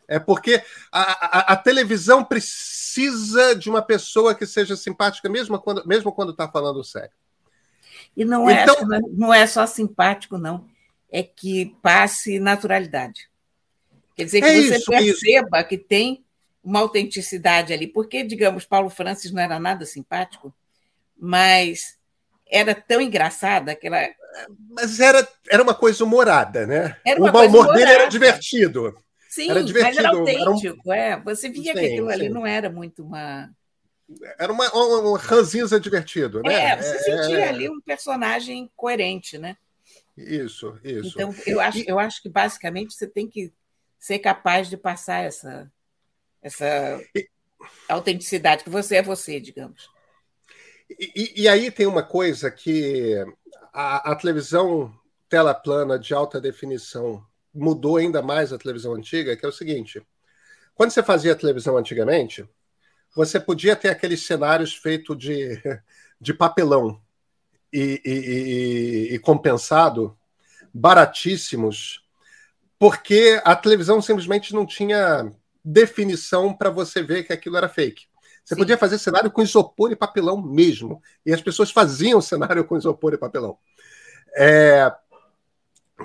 É 0.06 0.20
porque 0.20 0.62
a, 0.92 1.02
a, 1.02 1.52
a, 1.52 1.56
televisão 1.56 2.24
precisa 2.24 3.54
de 3.56 3.68
uma 3.68 3.82
pessoa 3.82 4.32
que 4.32 4.46
seja 4.46 4.76
simpática, 4.76 5.28
mesmo 5.28 5.58
quando 5.60 5.86
mesmo 5.86 6.12
quando 6.12 6.30
está 6.30 6.48
falando 6.48 6.84
sério. 6.84 7.10
E 8.16 8.24
não 8.24 8.48
é, 8.48 8.62
então, 8.62 8.76
não 9.10 9.34
é 9.34 9.44
só 9.46 9.66
simpático, 9.66 10.38
não. 10.38 10.66
É 11.10 11.22
que 11.22 11.76
passe 11.82 12.38
naturalidade. 12.38 13.28
Quer 14.14 14.24
dizer, 14.24 14.40
que 14.40 14.46
é 14.46 14.54
você 14.54 14.76
isso, 14.76 14.90
perceba 14.90 15.58
isso. 15.58 15.68
que 15.68 15.76
tem 15.76 16.24
uma 16.62 16.78
autenticidade 16.78 17.72
ali. 17.72 17.88
Porque, 17.88 18.22
digamos, 18.22 18.64
Paulo 18.64 18.88
Francis 18.88 19.32
não 19.32 19.42
era 19.42 19.58
nada 19.58 19.84
simpático, 19.84 20.54
mas 21.18 21.98
era 22.50 22.74
tão 22.74 23.00
engraçada 23.00 23.72
aquela. 23.72 23.98
Mas 24.70 25.00
era, 25.00 25.26
era 25.50 25.62
uma 25.62 25.74
coisa 25.74 26.02
humorada, 26.04 26.66
né? 26.66 26.96
o 27.18 27.32
mau 27.32 27.46
humor 27.46 27.74
dele 27.74 27.90
era 27.90 28.06
divertido. 28.06 28.96
Sim, 29.28 29.50
era 29.50 29.62
divertido. 29.62 30.02
mas 30.02 30.04
era 30.04 30.18
autêntico, 30.18 30.92
era 30.92 31.16
um... 31.16 31.20
é. 31.20 31.22
Você 31.24 31.48
via 31.48 31.72
sim, 31.74 31.78
que 31.78 31.86
aquilo 31.86 32.08
sim. 32.08 32.12
ali 32.12 32.28
não 32.28 32.46
era 32.46 32.70
muito 32.70 33.04
uma. 33.04 33.50
Era 34.38 34.50
uma, 34.50 34.74
um, 34.74 35.10
um 35.10 35.12
ranzinza 35.14 35.78
divertido, 35.78 36.42
né? 36.42 36.54
É, 36.54 36.76
você 36.76 36.96
é, 36.96 36.98
sentia 36.98 37.38
é... 37.40 37.48
ali 37.48 37.68
um 37.68 37.80
personagem 37.80 38.70
coerente, 38.74 39.36
né? 39.36 39.56
Isso, 40.16 40.78
isso. 40.82 41.10
Então, 41.14 41.34
eu 41.46 41.60
acho, 41.60 41.84
eu 41.86 41.98
acho 41.98 42.22
que 42.22 42.28
basicamente 42.28 42.94
você 42.94 43.06
tem 43.06 43.28
que 43.28 43.52
ser 43.98 44.18
capaz 44.18 44.68
de 44.68 44.76
passar 44.76 45.24
essa, 45.24 45.70
essa 46.42 47.00
e... 47.14 47.28
autenticidade, 47.88 48.64
que 48.64 48.70
você 48.70 48.96
é 48.96 49.02
você, 49.02 49.38
digamos. 49.38 49.90
E, 50.90 51.42
e 51.42 51.48
aí 51.48 51.70
tem 51.70 51.86
uma 51.86 52.02
coisa 52.02 52.50
que 52.50 53.14
a, 53.72 54.12
a 54.12 54.16
televisão 54.16 54.94
tela 55.28 55.54
plana 55.54 55.98
de 55.98 56.14
alta 56.14 56.40
definição 56.40 57.24
mudou 57.54 57.96
ainda 57.96 58.22
mais 58.22 58.52
a 58.52 58.58
televisão 58.58 58.94
antiga, 58.94 59.36
que 59.36 59.44
é 59.44 59.48
o 59.48 59.52
seguinte: 59.52 60.02
quando 60.74 60.90
você 60.90 61.02
fazia 61.02 61.34
televisão 61.34 61.76
antigamente, 61.76 62.48
você 63.14 63.38
podia 63.38 63.76
ter 63.76 63.88
aqueles 63.88 64.24
cenários 64.24 64.74
feitos 64.74 65.16
de, 65.18 65.60
de 66.20 66.32
papelão 66.32 67.00
e, 67.72 68.00
e, 68.04 68.12
e, 68.12 69.14
e 69.14 69.18
compensado, 69.18 70.16
baratíssimos, 70.72 72.04
porque 72.78 73.40
a 73.44 73.56
televisão 73.56 74.00
simplesmente 74.00 74.54
não 74.54 74.64
tinha 74.64 75.30
definição 75.64 76.54
para 76.54 76.70
você 76.70 77.02
ver 77.02 77.24
que 77.24 77.32
aquilo 77.32 77.56
era 77.56 77.68
fake. 77.68 78.06
Você 78.48 78.54
Sim. 78.54 78.60
podia 78.62 78.78
fazer 78.78 78.96
cenário 78.96 79.30
com 79.30 79.42
isopor 79.42 79.92
e 79.92 79.96
papelão 79.96 80.40
mesmo. 80.40 81.02
E 81.26 81.34
as 81.34 81.42
pessoas 81.42 81.70
faziam 81.70 82.18
cenário 82.22 82.64
com 82.64 82.78
isopor 82.78 83.12
e 83.12 83.18
papelão. 83.18 83.58
É, 84.34 84.90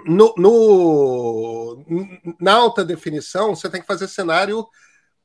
no, 0.05 0.33
no, 0.37 1.85
na 2.37 2.51
alta 2.55 2.83
definição, 2.83 3.55
você 3.55 3.69
tem 3.69 3.79
que 3.79 3.87
fazer 3.87 4.09
cenário 4.09 4.67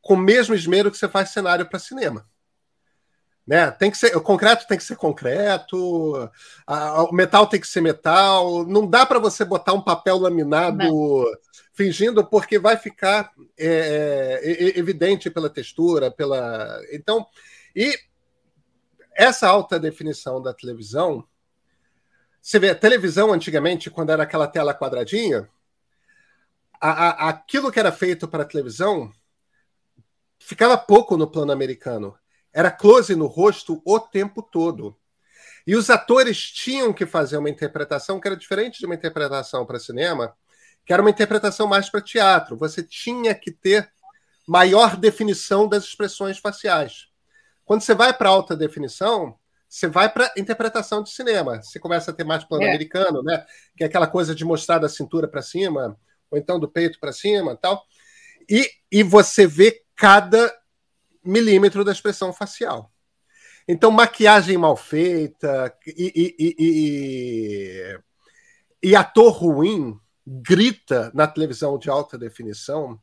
com 0.00 0.14
o 0.14 0.16
mesmo 0.16 0.54
esmero 0.54 0.92
que 0.92 0.96
você 0.96 1.08
faz 1.08 1.30
cenário 1.30 1.68
para 1.68 1.80
cinema. 1.80 2.24
Né? 3.48 3.70
Tem 3.70 3.90
que 3.90 3.96
ser, 3.96 4.14
o 4.14 4.20
concreto 4.20 4.66
tem 4.68 4.76
que 4.76 4.84
ser 4.84 4.96
concreto, 4.96 6.30
a, 6.66 7.04
o 7.04 7.14
metal 7.14 7.46
tem 7.46 7.58
que 7.58 7.66
ser 7.66 7.80
metal. 7.80 8.66
Não 8.66 8.86
dá 8.86 9.06
para 9.06 9.18
você 9.18 9.42
botar 9.42 9.72
um 9.72 9.80
papel 9.80 10.18
laminado 10.18 10.76
não. 10.76 11.24
fingindo, 11.72 12.22
porque 12.22 12.58
vai 12.58 12.76
ficar 12.76 13.32
é, 13.58 14.38
é, 14.44 14.78
evidente 14.78 15.30
pela 15.30 15.48
textura, 15.48 16.10
pela. 16.10 16.78
Então, 16.92 17.26
e 17.74 17.98
essa 19.14 19.48
alta 19.48 19.80
definição 19.80 20.42
da 20.42 20.52
televisão 20.52 21.24
você 22.40 22.58
vê, 22.58 22.70
a 22.70 22.74
televisão 22.74 23.32
antigamente, 23.32 23.90
quando 23.90 24.10
era 24.10 24.22
aquela 24.22 24.46
tela 24.46 24.74
quadradinha, 24.74 25.48
a, 26.80 26.90
a, 26.90 27.28
aquilo 27.30 27.70
que 27.70 27.80
era 27.80 27.92
feito 27.92 28.28
para 28.28 28.42
a 28.42 28.46
televisão 28.46 29.12
ficava 30.38 30.78
pouco 30.78 31.16
no 31.16 31.26
plano 31.26 31.52
americano. 31.52 32.16
Era 32.58 32.72
close 32.72 33.14
no 33.14 33.28
rosto 33.28 33.80
o 33.84 34.00
tempo 34.00 34.42
todo. 34.42 34.98
E 35.64 35.76
os 35.76 35.88
atores 35.90 36.42
tinham 36.42 36.92
que 36.92 37.06
fazer 37.06 37.36
uma 37.36 37.48
interpretação 37.48 38.18
que 38.18 38.26
era 38.26 38.36
diferente 38.36 38.80
de 38.80 38.86
uma 38.86 38.96
interpretação 38.96 39.64
para 39.64 39.78
cinema, 39.78 40.34
que 40.84 40.92
era 40.92 41.00
uma 41.00 41.10
interpretação 41.10 41.68
mais 41.68 41.88
para 41.88 42.02
teatro. 42.02 42.56
Você 42.56 42.82
tinha 42.82 43.32
que 43.32 43.52
ter 43.52 43.88
maior 44.44 44.96
definição 44.96 45.68
das 45.68 45.84
expressões 45.84 46.38
faciais. 46.38 47.06
Quando 47.64 47.82
você 47.82 47.94
vai 47.94 48.12
para 48.12 48.28
alta 48.28 48.56
definição, 48.56 49.38
você 49.68 49.86
vai 49.86 50.12
para 50.12 50.32
interpretação 50.36 51.00
de 51.00 51.10
cinema. 51.10 51.62
Você 51.62 51.78
começa 51.78 52.10
a 52.10 52.14
ter 52.14 52.24
mais 52.24 52.42
plano 52.42 52.64
é. 52.64 52.70
americano, 52.70 53.22
né? 53.22 53.46
Que 53.76 53.84
é 53.84 53.86
aquela 53.86 54.08
coisa 54.08 54.34
de 54.34 54.44
mostrar 54.44 54.80
da 54.80 54.88
cintura 54.88 55.28
para 55.28 55.42
cima, 55.42 55.96
ou 56.28 56.36
então 56.36 56.58
do 56.58 56.68
peito 56.68 56.98
para 56.98 57.12
cima, 57.12 57.54
tal. 57.54 57.84
E, 58.50 58.68
e 58.90 59.04
você 59.04 59.46
vê 59.46 59.84
cada 59.94 60.52
milímetro 61.24 61.84
da 61.84 61.92
expressão 61.92 62.32
facial. 62.32 62.92
Então, 63.66 63.90
maquiagem 63.90 64.56
mal 64.56 64.76
feita 64.76 65.74
e, 65.86 66.34
e, 66.38 66.56
e, 66.58 67.98
e, 68.82 68.96
ator 68.96 69.30
ruim 69.32 69.98
grita 70.26 71.10
na 71.14 71.26
televisão 71.26 71.78
de 71.78 71.90
alta 71.90 72.16
definição, 72.16 72.98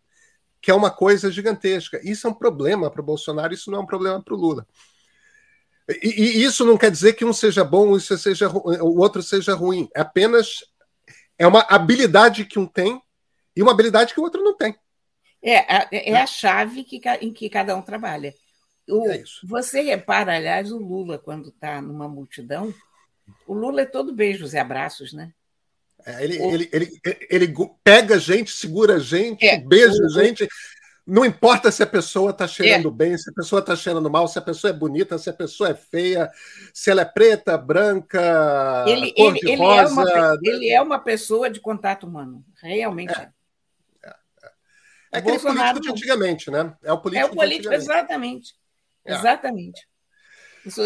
que 0.60 0.72
é 0.72 0.74
uma 0.74 0.90
coisa 0.90 1.32
gigantesca. 1.32 2.00
Isso 2.04 2.26
é 2.26 2.30
um 2.32 2.34
problema 2.34 2.90
para 2.90 3.02
o 3.02 3.06
Bolsonaro, 3.06 3.54
isso 3.54 3.70
não 3.70 3.80
é 3.80 3.82
um 3.84 3.86
problema 3.86 4.22
para 4.24 4.34
o 4.34 4.38
Lula. 4.38 4.66
E, 6.02 6.08
e, 6.08 6.44
isso 6.44 6.66
não 6.66 6.78
quer 6.78 6.90
dizer 6.90 7.14
que 7.14 7.24
um 7.24 7.34
seja 7.34 7.64
bom 7.64 7.96
isso 7.96 8.18
seja, 8.18 8.50
o 8.50 9.00
outro 9.00 9.22
seja 9.22 9.54
ruim. 9.54 9.88
É 9.96 10.02
apenas 10.02 10.64
é 11.38 11.46
uma 11.46 11.62
habilidade 11.70 12.46
que 12.46 12.58
um 12.58 12.66
tem 12.66 13.00
e 13.56 13.62
uma 13.62 13.72
habilidade 13.72 14.14
que 14.14 14.20
o 14.20 14.24
outro 14.24 14.44
não 14.44 14.56
tem. 14.56 14.76
É, 15.46 16.12
é 16.12 16.18
a 16.18 16.26
chave 16.26 16.84
que, 16.84 17.00
em 17.22 17.32
que 17.32 17.50
cada 17.50 17.76
um 17.76 17.82
trabalha. 17.82 18.34
O, 18.90 19.10
é 19.10 19.24
você 19.44 19.82
repara, 19.82 20.36
aliás, 20.36 20.72
o 20.72 20.78
Lula, 20.78 21.18
quando 21.18 21.50
está 21.50 21.82
numa 21.82 22.08
multidão, 22.08 22.74
o 23.48 23.54
Lula 23.54 23.82
é 23.82 23.86
todo 23.86 24.16
beijos 24.16 24.54
e 24.54 24.58
abraços, 24.58 25.14
né? 25.14 25.32
É, 26.06 26.24
ele, 26.24 26.40
o... 26.40 26.52
ele, 26.52 26.70
ele, 26.72 27.00
ele, 27.30 27.56
pega 27.84 28.20
gente, 28.20 28.52
segura 28.52 29.00
gente, 29.00 29.46
é, 29.46 29.60
beija 29.60 30.04
o... 30.04 30.10
gente, 30.10 30.48
Não 31.06 31.24
importa 31.24 31.72
se 31.72 31.84
a 31.84 31.88
pessoa 31.88 32.32
está 32.32 32.48
cheirando 32.48 32.90
é. 32.90 32.92
bem, 32.92 33.18
se 33.18 33.30
a 33.30 33.34
pessoa 33.34 33.60
está 33.60 33.76
cheirando 33.76 34.10
mal, 34.10 34.28
se 34.28 34.40
a 34.40 34.42
pessoa 34.42 34.72
é 34.72 34.74
bonita, 34.74 35.20
se 35.20 35.30
a 35.30 35.34
pessoa 35.34 35.70
é 35.70 35.76
feia, 35.76 36.32
se 36.74 36.90
ela 36.90 37.02
é 37.02 37.06
preta, 37.06 37.56
branca, 37.56 38.86
ele, 38.88 39.14
cor 39.14 39.34
de 39.34 39.48
ele 39.48 39.56
rosa. 39.58 40.02
É 40.02 40.04
uma, 40.04 40.40
ele 40.44 40.70
é 40.70 40.82
uma 40.82 41.00
pessoa 41.00 41.48
de 41.48 41.60
contato 41.60 42.08
humano, 42.08 42.44
realmente. 42.60 43.14
É, 43.14 43.22
é, 43.22 43.24
é. 43.26 43.35
É 45.16 45.20
aquele 45.20 45.40
político 45.40 45.80
de 45.82 45.90
antigamente, 45.90 46.52
né? 46.52 46.76
É 46.84 46.92
o 46.92 47.00
político, 47.00 47.28
é 47.28 47.32
o 47.32 47.36
político 47.36 47.74
exatamente. 47.74 48.54
É. 49.06 49.14
Exatamente. 49.14 49.88
Isso, 50.66 50.82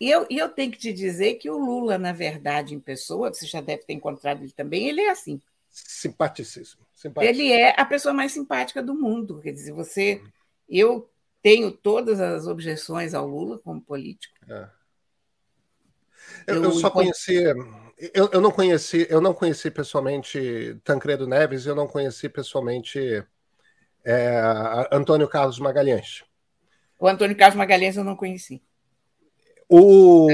e 0.00 0.10
eu, 0.10 0.26
e 0.28 0.38
eu 0.38 0.48
tenho 0.48 0.70
que 0.70 0.78
te 0.78 0.92
dizer 0.92 1.34
que 1.34 1.48
o 1.48 1.58
Lula, 1.58 1.96
na 1.96 2.12
verdade, 2.12 2.74
em 2.74 2.80
pessoa, 2.80 3.32
você 3.32 3.46
já 3.46 3.60
deve 3.60 3.84
ter 3.84 3.92
encontrado 3.92 4.42
ele 4.42 4.52
também, 4.52 4.88
ele 4.88 5.00
é 5.00 5.10
assim. 5.10 5.40
Simpaticíssimo. 5.70 6.84
Ele 7.20 7.52
é 7.52 7.74
a 7.78 7.84
pessoa 7.84 8.14
mais 8.14 8.32
simpática 8.32 8.82
do 8.82 8.94
mundo. 8.94 9.40
Quer 9.40 9.52
dizer, 9.52 9.72
você. 9.72 10.22
Eu 10.68 11.10
tenho 11.42 11.70
todas 11.70 12.20
as 12.20 12.46
objeções 12.46 13.12
ao 13.12 13.26
Lula 13.26 13.58
como 13.58 13.82
político. 13.82 14.34
É. 14.48 14.68
Eu, 16.46 16.62
eu, 16.62 16.72
só 16.72 16.90
conheci. 16.90 17.34
Eu, 18.12 18.30
eu, 18.32 18.40
não 18.40 18.50
conheci, 18.50 19.06
eu 19.10 19.20
não 19.20 19.34
conheci 19.34 19.70
pessoalmente 19.70 20.80
Tancredo 20.84 21.26
Neves, 21.26 21.66
eu 21.66 21.74
não 21.74 21.86
conheci 21.86 22.28
pessoalmente 22.28 23.24
é, 24.04 24.88
Antônio 24.92 25.28
Carlos 25.28 25.58
Magalhães. 25.58 26.24
O 26.98 27.08
Antônio 27.08 27.36
Carlos 27.36 27.56
Magalhães 27.56 27.96
eu 27.96 28.04
não 28.04 28.16
conheci. 28.16 28.62
O, 29.68 30.28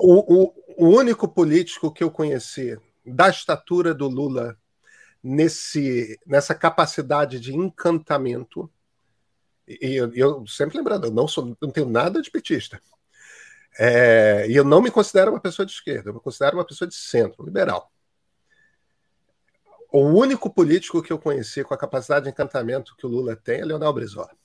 o, 0.00 0.44
o, 0.46 0.54
o 0.76 0.88
único 0.88 1.28
político 1.28 1.92
que 1.92 2.02
eu 2.02 2.10
conheci 2.10 2.76
da 3.04 3.28
estatura 3.28 3.92
do 3.92 4.08
Lula 4.08 4.56
nesse, 5.22 6.18
nessa 6.26 6.54
capacidade 6.54 7.38
de 7.38 7.54
encantamento. 7.54 8.70
E 9.66 9.94
eu, 9.94 10.12
eu 10.14 10.46
sempre 10.46 10.76
lembrando, 10.76 11.06
eu 11.06 11.10
não, 11.10 11.28
sou, 11.28 11.56
não 11.60 11.70
tenho 11.70 11.88
nada 11.88 12.20
de 12.20 12.30
petista. 12.30 12.80
É, 13.78 14.46
e 14.48 14.54
eu 14.54 14.64
não 14.64 14.80
me 14.80 14.90
considero 14.90 15.30
uma 15.32 15.40
pessoa 15.40 15.66
de 15.66 15.72
esquerda, 15.72 16.10
eu 16.10 16.14
me 16.14 16.20
considero 16.20 16.56
uma 16.56 16.66
pessoa 16.66 16.88
de 16.88 16.94
centro, 16.94 17.44
liberal. 17.44 17.90
O 19.94 20.06
único 20.06 20.50
político 20.50 21.00
que 21.00 21.12
eu 21.12 21.20
conheci 21.20 21.62
com 21.62 21.72
a 21.72 21.78
capacidade 21.78 22.24
de 22.24 22.30
encantamento 22.32 22.96
que 22.96 23.06
o 23.06 23.08
Lula 23.08 23.36
tem 23.36 23.60
é 23.60 23.64
Leonel 23.64 23.92
Brizola. 23.92 24.36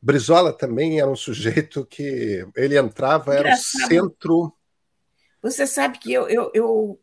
Brizola 0.00 0.52
também 0.52 1.00
era 1.00 1.10
um 1.10 1.16
sujeito 1.16 1.84
que 1.84 2.46
ele 2.54 2.78
entrava, 2.78 3.34
era 3.34 3.52
o 3.52 3.56
centro. 3.56 4.56
Você 5.42 5.66
sabe 5.66 5.98
que 5.98 6.12
eu, 6.12 6.28
eu, 6.28 6.52
eu 6.54 7.00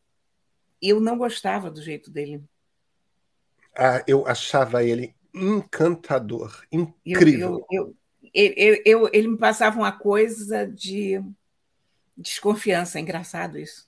eu 0.82 1.02
não 1.02 1.18
gostava 1.18 1.70
do 1.70 1.82
jeito 1.82 2.10
dele. 2.10 2.42
Ah, 3.78 4.02
eu 4.08 4.26
achava 4.26 4.82
ele 4.82 5.14
encantador, 5.34 6.64
incrível. 6.72 7.66
Eu, 7.70 7.94
eu, 8.34 8.82
eu, 8.86 9.10
ele 9.12 9.28
me 9.28 9.38
passava 9.38 9.78
uma 9.78 9.92
coisa 9.92 10.66
de 10.66 11.22
desconfiança, 12.16 12.98
é 12.98 13.02
engraçado 13.02 13.60
isso. 13.60 13.87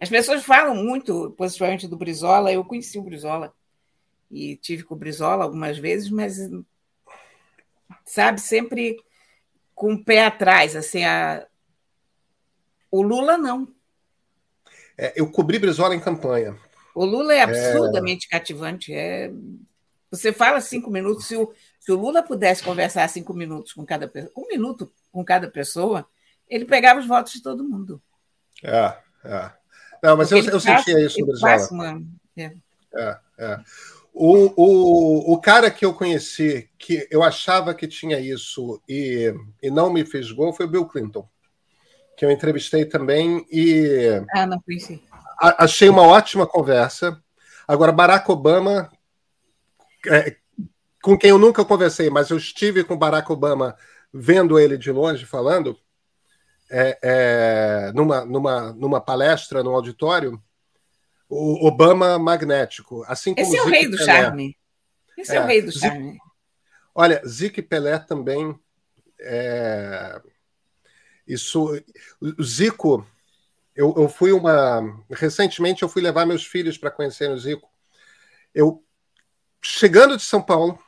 As 0.00 0.08
pessoas 0.08 0.42
falam 0.42 0.74
muito 0.74 1.30
positivamente 1.32 1.86
do 1.86 1.96
Brizola, 1.96 2.50
eu 2.50 2.64
conheci 2.64 2.98
o 2.98 3.02
Brizola 3.02 3.52
e 4.30 4.56
tive 4.56 4.82
com 4.82 4.94
o 4.94 4.98
Brizola 4.98 5.44
algumas 5.44 5.76
vezes, 5.76 6.08
mas 6.08 6.38
sabe, 8.04 8.40
sempre 8.40 8.96
com 9.74 9.94
o 9.94 10.04
pé 10.04 10.24
atrás, 10.24 10.74
assim, 10.74 11.04
a... 11.04 11.46
o 12.90 13.02
Lula 13.02 13.36
não. 13.36 13.68
É, 14.96 15.12
eu 15.16 15.30
cobri 15.30 15.58
Brizola 15.58 15.94
em 15.94 16.00
campanha. 16.00 16.58
O 16.94 17.04
Lula 17.04 17.34
é 17.34 17.42
absurdamente 17.42 18.26
é... 18.26 18.30
cativante. 18.30 18.94
É... 18.94 19.30
Você 20.10 20.32
fala 20.32 20.60
cinco 20.60 20.90
minutos, 20.90 21.26
se 21.26 21.36
o, 21.36 21.52
se 21.78 21.92
o 21.92 21.96
Lula 21.96 22.22
pudesse 22.22 22.62
conversar 22.62 23.06
cinco 23.08 23.34
minutos 23.34 23.72
com 23.72 23.84
cada 23.84 24.08
pessoa, 24.08 24.32
um 24.36 24.48
minuto 24.48 24.90
com 25.12 25.24
cada 25.24 25.48
pessoa, 25.48 26.08
ele 26.48 26.64
pegava 26.64 27.00
os 27.00 27.06
votos 27.06 27.32
de 27.32 27.42
todo 27.42 27.64
mundo. 27.64 28.02
É, 28.62 28.96
é. 29.24 29.59
Não, 30.02 30.16
mas 30.16 30.30
eu, 30.32 30.38
eu 30.38 30.60
sentia 30.60 30.98
isso 31.00 31.20
no 31.20 31.26
Brizola. 31.26 31.68
Uma... 31.70 32.02
É. 32.36 32.52
É, 32.94 33.18
é. 33.38 33.60
O, 34.12 34.52
o, 34.56 35.34
o 35.34 35.40
cara 35.40 35.70
que 35.70 35.84
eu 35.84 35.94
conheci, 35.94 36.68
que 36.78 37.06
eu 37.10 37.22
achava 37.22 37.74
que 37.74 37.86
tinha 37.86 38.18
isso 38.18 38.82
e, 38.88 39.32
e 39.62 39.70
não 39.70 39.92
me 39.92 40.04
fez 40.04 40.32
gol, 40.32 40.52
foi 40.52 40.66
o 40.66 40.70
Bill 40.70 40.86
Clinton 40.86 41.28
que 42.20 42.26
eu 42.26 42.30
entrevistei 42.30 42.84
também 42.84 43.46
e. 43.50 44.22
Ah, 44.34 44.46
não 44.46 44.60
conheci. 44.60 45.02
Achei 45.40 45.88
uma 45.88 46.02
ótima 46.02 46.46
conversa. 46.46 47.18
Agora, 47.66 47.90
Barack 47.90 48.30
Obama, 48.30 48.90
é, 50.06 50.36
com 51.02 51.16
quem 51.16 51.30
eu 51.30 51.38
nunca 51.38 51.64
conversei, 51.64 52.10
mas 52.10 52.28
eu 52.28 52.36
estive 52.36 52.84
com 52.84 52.94
Barack 52.94 53.32
Obama 53.32 53.74
vendo 54.12 54.58
ele 54.58 54.76
de 54.76 54.92
longe 54.92 55.24
falando, 55.24 55.78
é, 56.70 56.98
é, 57.02 57.92
numa, 57.92 58.24
numa, 58.24 58.72
numa 58.72 59.00
palestra 59.00 59.62
no 59.62 59.74
auditório, 59.74 60.40
o 61.28 61.66
Obama 61.66 62.18
magnético. 62.18 63.04
Assim 63.06 63.34
como 63.34 63.46
Esse 63.46 63.56
é 63.56 63.62
o 63.62 63.66
rei 63.66 63.88
do 63.88 63.96
Pelé. 63.96 64.12
charme. 64.12 64.58
Esse 65.18 65.32
é, 65.32 65.36
é, 65.36 65.40
o 65.40 65.46
rei 65.46 65.62
do 65.62 65.72
charme. 65.72 66.18
Olha, 66.94 67.22
Zico 67.26 67.62
Pelé 67.62 67.98
também 67.98 68.58
é, 69.20 70.20
isso, 71.26 71.80
o 72.20 72.42
Zico, 72.42 73.06
eu, 73.76 73.94
eu 73.96 74.08
fui 74.08 74.32
uma. 74.32 74.80
Recentemente 75.10 75.82
eu 75.82 75.88
fui 75.88 76.02
levar 76.02 76.26
meus 76.26 76.44
filhos 76.44 76.76
para 76.76 76.90
conhecer 76.90 77.30
o 77.30 77.38
Zico. 77.38 77.70
Eu 78.54 78.84
chegando 79.62 80.16
de 80.16 80.22
São 80.24 80.42
Paulo, 80.42 80.78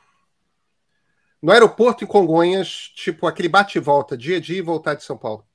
no 1.41 1.51
aeroporto 1.51 2.03
em 2.03 2.07
Congonhas, 2.07 2.91
tipo 2.95 3.27
aquele 3.27 3.47
bate 3.47 3.77
e 3.77 3.81
volta, 3.81 4.17
dia 4.17 4.37
a 4.37 4.39
dia 4.39 4.57
e 4.57 4.61
voltar 4.61 4.95
de 4.95 5.03
São 5.03 5.17
Paulo. 5.17 5.47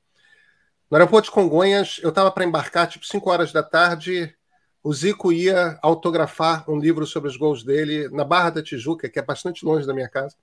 No 0.90 0.96
aeroporto 0.96 1.26
de 1.26 1.34
Congonhas, 1.34 2.00
eu 2.02 2.08
estava 2.08 2.30
para 2.30 2.44
embarcar, 2.44 2.88
tipo 2.88 3.06
5 3.06 3.30
horas 3.30 3.52
da 3.52 3.62
tarde. 3.62 4.34
O 4.82 4.92
Zico 4.92 5.32
ia 5.32 5.78
autografar 5.82 6.68
um 6.70 6.78
livro 6.78 7.06
sobre 7.06 7.28
os 7.28 7.36
gols 7.36 7.62
dele 7.62 8.08
na 8.08 8.24
Barra 8.24 8.50
da 8.50 8.62
Tijuca, 8.62 9.08
que 9.08 9.18
é 9.18 9.22
bastante 9.22 9.64
longe 9.64 9.86
da 9.86 9.92
minha 9.92 10.08
casa. 10.08 10.34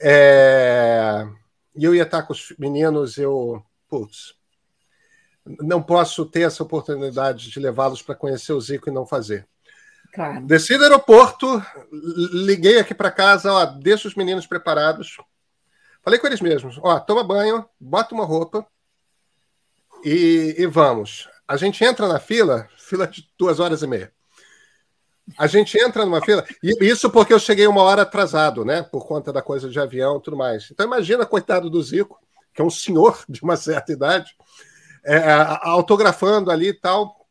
É 0.00 1.26
e 1.74 1.84
eu 1.84 1.94
ia 1.94 2.04
estar 2.04 2.22
com 2.22 2.32
os 2.32 2.54
meninos, 2.58 3.18
eu, 3.18 3.64
putz, 3.88 4.34
não 5.44 5.82
posso 5.82 6.24
ter 6.24 6.42
essa 6.42 6.62
oportunidade 6.62 7.50
de 7.50 7.60
levá-los 7.60 8.00
para 8.00 8.14
conhecer 8.14 8.52
o 8.52 8.60
Zico 8.60 8.88
e 8.88 8.92
não 8.92 9.04
fazer. 9.04 9.46
Claro. 10.12 10.46
Desci 10.46 10.78
do 10.78 10.84
aeroporto, 10.84 11.60
liguei 12.32 12.78
aqui 12.78 12.94
para 12.94 13.10
casa, 13.10 13.52
ó, 13.52 13.64
deixa 13.66 14.06
os 14.06 14.14
meninos 14.14 14.46
preparados. 14.46 15.16
Falei 16.02 16.20
com 16.20 16.26
eles 16.28 16.40
mesmos, 16.40 16.78
ó, 16.80 17.00
toma 17.00 17.24
banho, 17.24 17.68
bota 17.80 18.14
uma 18.14 18.24
roupa 18.24 18.64
e, 20.04 20.54
e 20.58 20.66
vamos. 20.66 21.28
A 21.46 21.56
gente 21.56 21.84
entra 21.84 22.06
na 22.08 22.18
fila, 22.18 22.68
fila 22.76 23.06
de 23.06 23.28
duas 23.38 23.60
horas 23.60 23.82
e 23.82 23.86
meia. 23.86 24.12
A 25.38 25.46
gente 25.46 25.78
entra 25.78 26.04
numa 26.04 26.20
fila, 26.20 26.44
e 26.62 26.84
isso 26.84 27.10
porque 27.10 27.32
eu 27.32 27.38
cheguei 27.38 27.66
uma 27.66 27.82
hora 27.82 28.02
atrasado, 28.02 28.64
né? 28.64 28.82
Por 28.82 29.06
conta 29.06 29.32
da 29.32 29.40
coisa 29.40 29.70
de 29.70 29.80
avião 29.80 30.18
e 30.18 30.22
tudo 30.22 30.36
mais. 30.36 30.70
Então, 30.70 30.84
imagina, 30.84 31.24
coitado 31.24 31.70
do 31.70 31.82
Zico, 31.82 32.18
que 32.52 32.60
é 32.60 32.64
um 32.64 32.70
senhor 32.70 33.24
de 33.28 33.42
uma 33.42 33.56
certa 33.56 33.92
idade, 33.92 34.36
é, 35.04 35.32
autografando 35.62 36.50
ali 36.50 36.68
e 36.68 36.74
tal. 36.74 37.26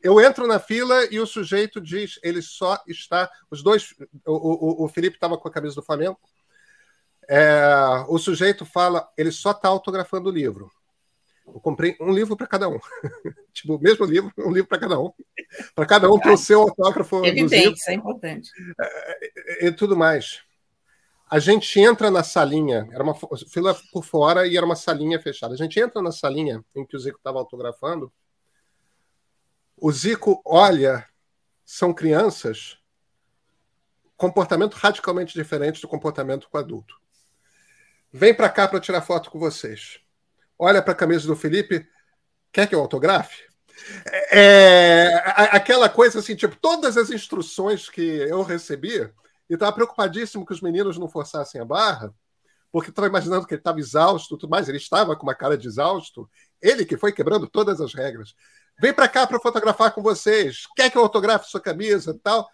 Eu 0.00 0.20
entro 0.20 0.46
na 0.46 0.58
fila 0.58 1.04
e 1.10 1.18
o 1.18 1.26
sujeito 1.26 1.80
diz: 1.80 2.18
ele 2.22 2.40
só 2.40 2.80
está. 2.86 3.30
Os 3.50 3.62
dois. 3.62 3.94
O, 4.26 4.82
o, 4.82 4.84
o 4.84 4.88
Felipe 4.88 5.16
estava 5.16 5.36
com 5.36 5.48
a 5.48 5.52
camisa 5.52 5.74
do 5.74 5.82
Flamengo. 5.82 6.18
É, 7.28 8.04
o 8.08 8.18
sujeito 8.18 8.64
fala: 8.64 9.08
ele 9.16 9.32
só 9.32 9.50
está 9.50 9.68
autografando 9.68 10.28
o 10.28 10.32
livro. 10.32 10.70
Eu 11.52 11.60
comprei 11.60 11.96
um 12.00 12.10
livro 12.10 12.36
para 12.36 12.46
cada 12.46 12.68
um. 12.68 12.78
tipo, 13.52 13.76
o 13.76 13.78
mesmo 13.78 14.06
livro, 14.06 14.32
um 14.38 14.50
livro 14.50 14.68
para 14.68 14.78
cada 14.78 14.98
um. 14.98 15.12
Para 15.74 15.86
cada 15.86 16.10
um 16.10 16.18
ter 16.18 16.30
o 16.30 16.36
seu 16.36 16.62
autógrafo. 16.62 17.24
Evidente, 17.24 17.78
isso 17.78 17.90
é 17.90 17.94
importante. 17.94 18.50
E, 19.60 19.66
e 19.66 19.72
tudo 19.72 19.96
mais. 19.96 20.42
A 21.28 21.38
gente 21.38 21.78
entra 21.78 22.10
na 22.10 22.22
salinha, 22.22 22.88
era 22.92 23.02
uma 23.02 23.14
fila 23.50 23.74
por 23.92 24.04
fora 24.04 24.46
e 24.46 24.56
era 24.56 24.64
uma 24.64 24.76
salinha 24.76 25.20
fechada. 25.20 25.54
A 25.54 25.56
gente 25.56 25.78
entra 25.78 26.00
na 26.00 26.12
salinha 26.12 26.64
em 26.74 26.84
que 26.84 26.96
o 26.96 26.98
Zico 26.98 27.18
estava 27.18 27.38
autografando. 27.38 28.12
O 29.76 29.90
Zico 29.92 30.40
olha, 30.44 31.06
são 31.64 31.92
crianças, 31.92 32.78
comportamento 34.16 34.74
radicalmente 34.74 35.34
diferente 35.34 35.80
do 35.80 35.88
comportamento 35.88 36.48
com 36.50 36.58
adulto. 36.58 37.00
Vem 38.12 38.34
para 38.34 38.50
cá 38.50 38.68
para 38.68 38.80
tirar 38.80 39.00
foto 39.00 39.30
com 39.30 39.38
vocês 39.38 40.02
olha 40.58 40.82
para 40.82 40.92
a 40.92 40.96
camisa 40.96 41.26
do 41.26 41.36
Felipe, 41.36 41.86
quer 42.52 42.66
que 42.66 42.74
eu 42.74 42.80
autografe? 42.80 43.44
É, 44.30 45.12
é 45.14 45.16
aquela 45.56 45.88
coisa 45.88 46.18
assim, 46.18 46.36
tipo, 46.36 46.56
todas 46.56 46.96
as 46.96 47.10
instruções 47.10 47.88
que 47.88 48.00
eu 48.00 48.42
recebi, 48.42 49.10
e 49.50 49.54
estava 49.54 49.72
preocupadíssimo 49.72 50.46
que 50.46 50.52
os 50.52 50.60
meninos 50.60 50.98
não 50.98 51.08
forçassem 51.08 51.60
a 51.60 51.64
barra, 51.64 52.14
porque 52.70 52.90
estava 52.90 53.08
imaginando 53.08 53.46
que 53.46 53.54
ele 53.54 53.60
estava 53.60 53.80
exausto 53.80 54.38
tudo 54.38 54.50
mais, 54.50 54.68
ele 54.68 54.78
estava 54.78 55.14
com 55.14 55.24
uma 55.24 55.34
cara 55.34 55.58
de 55.58 55.66
exausto, 55.66 56.28
ele 56.60 56.86
que 56.86 56.96
foi 56.96 57.12
quebrando 57.12 57.46
todas 57.46 57.80
as 57.80 57.92
regras. 57.92 58.34
Vem 58.80 58.94
para 58.94 59.08
cá 59.08 59.26
para 59.26 59.38
fotografar 59.38 59.92
com 59.92 60.02
vocês, 60.02 60.66
quer 60.74 60.90
que 60.90 60.96
eu 60.96 61.02
autografe 61.02 61.50
sua 61.50 61.60
camisa 61.60 62.12
e 62.12 62.18
tal? 62.18 62.48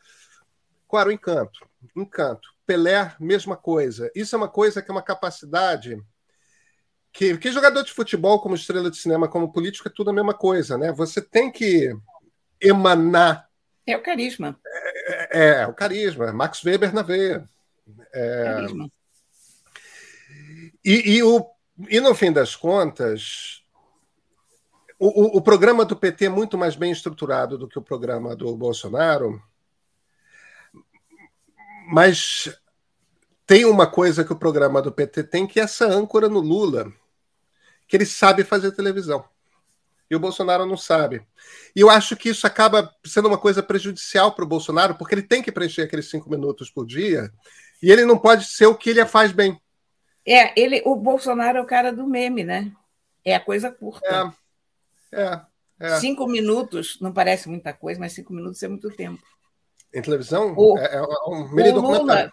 Qual 0.87 1.01
era 1.01 1.11
o 1.11 1.13
encanto? 1.13 1.69
encanto. 1.95 2.49
Pelé, 2.67 3.15
mesma 3.21 3.57
coisa. 3.57 4.11
Isso 4.15 4.35
é 4.35 4.39
uma 4.39 4.49
coisa 4.49 4.83
que 4.83 4.91
é 4.91 4.93
uma 4.93 5.03
capacidade 5.03 5.97
que, 7.19 7.37
que 7.37 7.51
jogador 7.51 7.83
de 7.83 7.93
futebol, 7.93 8.39
como 8.39 8.55
estrela 8.55 8.89
de 8.89 8.97
cinema, 8.97 9.27
como 9.27 9.53
político, 9.53 9.89
é 9.89 9.93
tudo 9.93 10.11
a 10.11 10.13
mesma 10.13 10.33
coisa, 10.33 10.79
né? 10.79 10.93
Você 10.93 11.21
tem 11.21 11.51
que 11.51 11.93
emanar. 12.61 13.51
É 13.85 13.97
o 13.97 14.01
carisma. 14.01 14.57
É, 14.65 15.41
é, 15.41 15.49
é 15.63 15.67
o 15.67 15.75
carisma. 15.75 16.33
Max 16.33 16.63
Weber 16.63 16.95
na 16.95 17.03
veia. 17.03 17.45
É... 18.15 18.45
Carisma. 18.45 18.89
E, 20.85 21.17
e, 21.17 21.23
o, 21.25 21.45
e 21.89 21.99
no 21.99 22.15
fim 22.15 22.31
das 22.31 22.55
contas, 22.55 23.65
o, 24.97 25.09
o, 25.09 25.39
o, 25.39 25.43
programa 25.43 25.85
do 25.85 25.97
PT 25.97 26.27
é 26.27 26.29
muito 26.29 26.57
mais 26.57 26.77
bem 26.77 26.93
estruturado 26.93 27.59
do 27.59 27.67
que 27.67 27.81
o 27.81 27.83
programa 27.83 28.37
do 28.37 28.57
Bolsonaro, 28.57 29.43
mas 31.91 32.57
tem 33.45 33.65
uma 33.65 33.89
coisa 33.89 34.25
que 34.25 34.33
o 34.33 34.39
programa 34.39 34.81
do 34.81 34.93
PT 34.93 35.25
tem, 35.25 35.49
que 35.49 35.59
é 35.59 35.65
essa 35.65 35.85
âncora 35.85 36.29
no 36.29 36.39
Lula, 36.39 36.93
que 37.89 37.97
ele 37.97 38.07
sabe 38.07 38.45
fazer 38.45 38.71
televisão. 38.73 39.25
E 40.11 40.15
o 40.15 40.21
Bolsonaro 40.21 40.65
não 40.65 40.77
sabe. 40.77 41.23
E 41.75 41.81
eu 41.81 41.91
acho 41.91 42.17
que 42.17 42.29
isso 42.29 42.47
acaba 42.47 42.95
sendo 43.05 43.29
uma 43.29 43.39
coisa 43.39 43.63
prejudicial 43.63 44.33
para 44.33 44.45
o 44.45 44.49
Bolsonaro, 44.49 44.95
porque 44.95 45.15
ele 45.15 45.23
tem 45.23 45.43
que 45.43 45.53
preencher 45.53 45.83
aqueles 45.83 46.09
cinco 46.09 46.31
minutos 46.31 46.71
por 46.71 46.87
dia, 46.87 47.31
e 47.83 47.91
ele 47.91 48.05
não 48.05 48.19
pode 48.19 48.45
ser 48.47 48.67
o 48.67 48.75
que 48.75 48.91
ele 48.91 49.05
faz 49.05 49.33
bem. 49.33 49.61
É, 50.27 50.59
ele, 50.61 50.83
o 50.85 50.95
Bolsonaro 50.95 51.59
é 51.59 51.61
o 51.61 51.67
cara 51.67 51.93
do 51.93 52.07
meme, 52.07 52.45
né? 52.45 52.73
É 53.25 53.35
a 53.35 53.41
coisa 53.41 53.71
curta. 53.71 54.33
É, 55.13 55.23
é, 55.23 55.41
é. 55.81 56.01
Cinco 56.01 56.27
minutos 56.27 56.99
não 57.01 57.13
parece 57.13 57.49
muita 57.49 57.73
coisa, 57.73 58.01
mas 58.01 58.13
cinco 58.13 58.33
minutos 58.33 58.63
é 58.63 58.69
muito 58.69 58.91
tempo. 58.91 59.23
Em 59.93 60.03
televisão? 60.03 60.55
O, 60.57 60.79
é, 60.79 60.97
é 60.97 61.03
um 61.29 61.49
mini 61.51 61.73
documentário. 61.73 62.33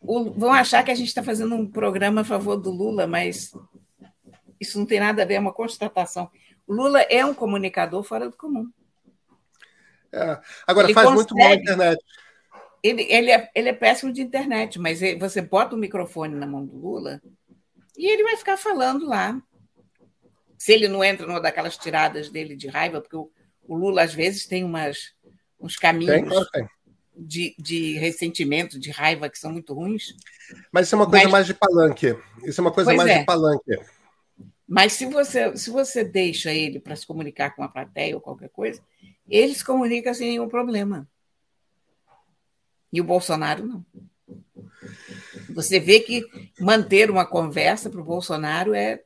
O, 0.00 0.30
vão 0.32 0.52
achar 0.52 0.82
que 0.82 0.90
a 0.90 0.94
gente 0.94 1.08
está 1.08 1.22
fazendo 1.22 1.54
um 1.54 1.66
programa 1.66 2.22
a 2.22 2.24
favor 2.24 2.56
do 2.56 2.70
Lula, 2.70 3.06
mas 3.06 3.52
isso 4.60 4.78
não 4.78 4.86
tem 4.86 5.00
nada 5.00 5.22
a 5.22 5.26
ver, 5.26 5.34
é 5.34 5.40
uma 5.40 5.52
constatação. 5.52 6.30
O 6.66 6.74
Lula 6.74 7.00
é 7.02 7.24
um 7.24 7.34
comunicador 7.34 8.02
fora 8.02 8.28
do 8.28 8.36
comum. 8.36 8.70
É. 10.12 10.38
Agora, 10.66 10.86
ele 10.86 10.94
faz 10.94 11.08
consegue, 11.08 11.16
muito 11.16 11.34
mal 11.36 11.52
a 11.52 11.54
internet. 11.54 12.04
Ele, 12.82 13.02
ele, 13.02 13.30
é, 13.30 13.50
ele 13.54 13.68
é 13.68 13.72
péssimo 13.72 14.12
de 14.12 14.22
internet, 14.22 14.78
mas 14.78 15.00
você 15.18 15.42
bota 15.42 15.74
o 15.74 15.78
microfone 15.78 16.34
na 16.34 16.46
mão 16.46 16.64
do 16.64 16.76
Lula 16.76 17.20
e 17.96 18.06
ele 18.06 18.22
vai 18.22 18.36
ficar 18.36 18.56
falando 18.56 19.06
lá. 19.06 19.40
Se 20.56 20.72
ele 20.72 20.88
não 20.88 21.04
entra 21.04 21.26
numa 21.26 21.40
daquelas 21.40 21.76
tiradas 21.76 22.30
dele 22.30 22.56
de 22.56 22.68
raiva, 22.68 23.00
porque 23.00 23.16
o, 23.16 23.30
o 23.66 23.76
Lula, 23.76 24.02
às 24.02 24.12
vezes, 24.12 24.46
tem 24.46 24.64
umas, 24.64 25.14
uns 25.60 25.76
caminhos. 25.76 26.14
Tem, 26.14 26.50
tem 26.52 26.68
de, 27.18 27.54
de 27.58 27.98
ressentimento, 27.98 28.78
de 28.78 28.90
raiva, 28.90 29.28
que 29.28 29.38
são 29.38 29.52
muito 29.52 29.74
ruins. 29.74 30.14
Mas 30.70 30.86
isso 30.86 30.94
é 30.94 30.98
uma 30.98 31.10
coisa 31.10 31.24
Mas... 31.24 31.32
mais 31.32 31.46
de 31.46 31.54
palanque. 31.54 32.16
Isso 32.44 32.60
é 32.60 32.62
uma 32.62 32.70
coisa 32.70 32.90
pois 32.90 32.96
mais 32.96 33.10
é. 33.10 33.18
de 33.18 33.24
palanque. 33.26 33.78
Mas 34.68 34.92
se 34.92 35.06
você, 35.06 35.56
se 35.56 35.70
você 35.70 36.04
deixa 36.04 36.52
ele 36.52 36.78
para 36.78 36.94
se 36.94 37.06
comunicar 37.06 37.56
com 37.56 37.62
a 37.62 37.68
plateia 37.68 38.14
ou 38.14 38.20
qualquer 38.20 38.50
coisa, 38.50 38.82
ele 39.26 39.54
se 39.54 39.64
comunica 39.64 40.12
sem 40.12 40.28
nenhum 40.28 40.48
problema. 40.48 41.08
E 42.92 43.00
o 43.00 43.04
Bolsonaro 43.04 43.66
não. 43.66 43.86
Você 45.54 45.80
vê 45.80 46.00
que 46.00 46.22
manter 46.60 47.10
uma 47.10 47.24
conversa 47.24 47.88
para 47.88 48.00
o 48.00 48.04
Bolsonaro 48.04 48.74
é 48.74 49.02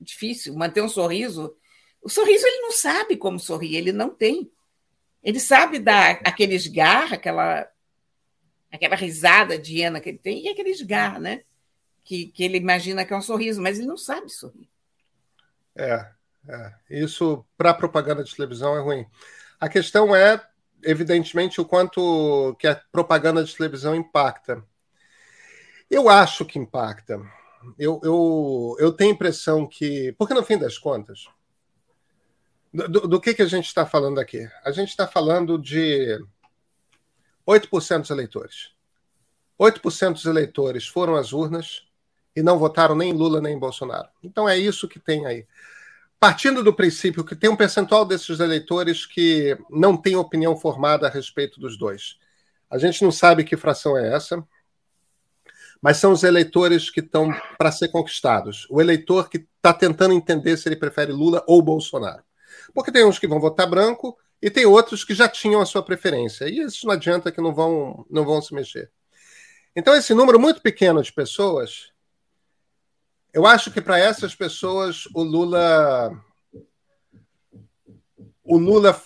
difícil. 0.00 0.54
Manter 0.54 0.80
um 0.82 0.88
sorriso. 0.88 1.54
O 2.00 2.08
sorriso 2.08 2.46
ele 2.46 2.62
não 2.62 2.72
sabe 2.72 3.18
como 3.18 3.38
sorrir, 3.38 3.76
ele 3.76 3.92
não 3.92 4.08
tem. 4.08 4.50
Ele 5.22 5.38
sabe 5.38 5.78
dar 5.78 6.20
aquele 6.24 6.54
esgar, 6.54 7.12
aquela, 7.12 7.70
aquela 8.72 8.96
risada 8.96 9.58
de 9.58 9.76
hiena 9.76 10.00
que 10.00 10.08
ele 10.08 10.18
tem, 10.18 10.46
e 10.46 10.48
aquele 10.48 10.70
esgar, 10.70 11.20
né? 11.20 11.42
Que, 12.04 12.26
que 12.26 12.44
ele 12.44 12.58
imagina 12.58 13.04
que 13.04 13.12
é 13.12 13.16
um 13.16 13.22
sorriso, 13.22 13.60
mas 13.60 13.78
ele 13.78 13.86
não 13.86 13.96
sabe 13.96 14.28
sorrir. 14.30 14.68
É, 15.76 16.06
é. 16.48 16.74
isso 16.90 17.44
para 17.56 17.74
propaganda 17.74 18.24
de 18.24 18.34
televisão 18.34 18.76
é 18.76 18.80
ruim. 18.80 19.06
A 19.60 19.68
questão 19.68 20.14
é, 20.14 20.42
evidentemente, 20.82 21.60
o 21.60 21.64
quanto 21.64 22.56
que 22.58 22.66
a 22.66 22.74
propaganda 22.90 23.44
de 23.44 23.54
televisão 23.56 23.94
impacta. 23.94 24.64
Eu 25.90 26.08
acho 26.08 26.44
que 26.44 26.58
impacta. 26.58 27.20
Eu, 27.78 28.00
eu, 28.02 28.76
eu 28.78 28.92
tenho 28.92 29.10
a 29.10 29.14
impressão 29.14 29.66
que. 29.66 30.12
Porque, 30.18 30.34
no 30.34 30.42
fim 30.42 30.56
das 30.56 30.78
contas, 30.78 31.26
do, 32.72 33.06
do 33.06 33.20
que, 33.20 33.34
que 33.34 33.42
a 33.42 33.46
gente 33.46 33.66
está 33.66 33.84
falando 33.84 34.18
aqui? 34.18 34.48
A 34.64 34.70
gente 34.70 34.90
está 34.90 35.06
falando 35.06 35.58
de 35.58 36.18
8% 37.46 38.00
dos 38.00 38.10
eleitores. 38.10 38.72
8% 39.60 40.12
dos 40.12 40.24
eleitores 40.24 40.86
foram 40.86 41.16
às 41.16 41.32
urnas 41.32 41.86
e 42.34 42.42
não 42.42 42.58
votaram 42.58 42.94
nem 42.94 43.12
Lula 43.12 43.40
nem 43.40 43.58
Bolsonaro. 43.58 44.08
Então 44.22 44.48
é 44.48 44.56
isso 44.56 44.88
que 44.88 44.98
tem 44.98 45.26
aí. 45.26 45.46
Partindo 46.18 46.62
do 46.62 46.74
princípio 46.74 47.24
que 47.24 47.34
tem 47.34 47.48
um 47.48 47.56
percentual 47.56 48.04
desses 48.04 48.40
eleitores 48.40 49.06
que 49.06 49.56
não 49.70 49.96
tem 49.96 50.16
opinião 50.16 50.56
formada 50.56 51.06
a 51.06 51.10
respeito 51.10 51.58
dos 51.58 51.78
dois. 51.78 52.18
A 52.70 52.78
gente 52.78 53.02
não 53.02 53.10
sabe 53.10 53.42
que 53.42 53.56
fração 53.56 53.96
é 53.96 54.14
essa, 54.14 54.46
mas 55.80 55.96
são 55.96 56.12
os 56.12 56.22
eleitores 56.22 56.90
que 56.90 57.00
estão 57.00 57.32
para 57.58 57.72
ser 57.72 57.88
conquistados. 57.88 58.66
O 58.70 58.80
eleitor 58.80 59.28
que 59.28 59.46
está 59.56 59.72
tentando 59.72 60.12
entender 60.12 60.56
se 60.56 60.68
ele 60.68 60.76
prefere 60.76 61.10
Lula 61.10 61.42
ou 61.46 61.62
Bolsonaro. 61.62 62.22
Porque 62.74 62.92
tem 62.92 63.04
uns 63.04 63.18
que 63.18 63.26
vão 63.26 63.40
votar 63.40 63.68
branco 63.68 64.16
e 64.42 64.50
tem 64.50 64.66
outros 64.66 65.04
que 65.04 65.14
já 65.14 65.28
tinham 65.28 65.60
a 65.60 65.66
sua 65.66 65.82
preferência. 65.82 66.46
E 66.48 66.60
isso 66.60 66.86
não 66.86 66.92
adianta 66.92 67.32
que 67.32 67.40
não 67.40 67.54
vão, 67.54 68.06
não 68.10 68.24
vão 68.24 68.40
se 68.42 68.54
mexer. 68.54 68.90
Então, 69.74 69.94
esse 69.94 70.12
número 70.14 70.38
muito 70.38 70.60
pequeno 70.60 71.02
de 71.02 71.12
pessoas, 71.12 71.89
eu 73.32 73.46
acho 73.46 73.70
que 73.70 73.80
para 73.80 73.98
essas 73.98 74.34
pessoas 74.34 75.06
o 75.14 75.22
Lula. 75.22 76.10
O 78.42 78.58
Lula, 78.58 79.00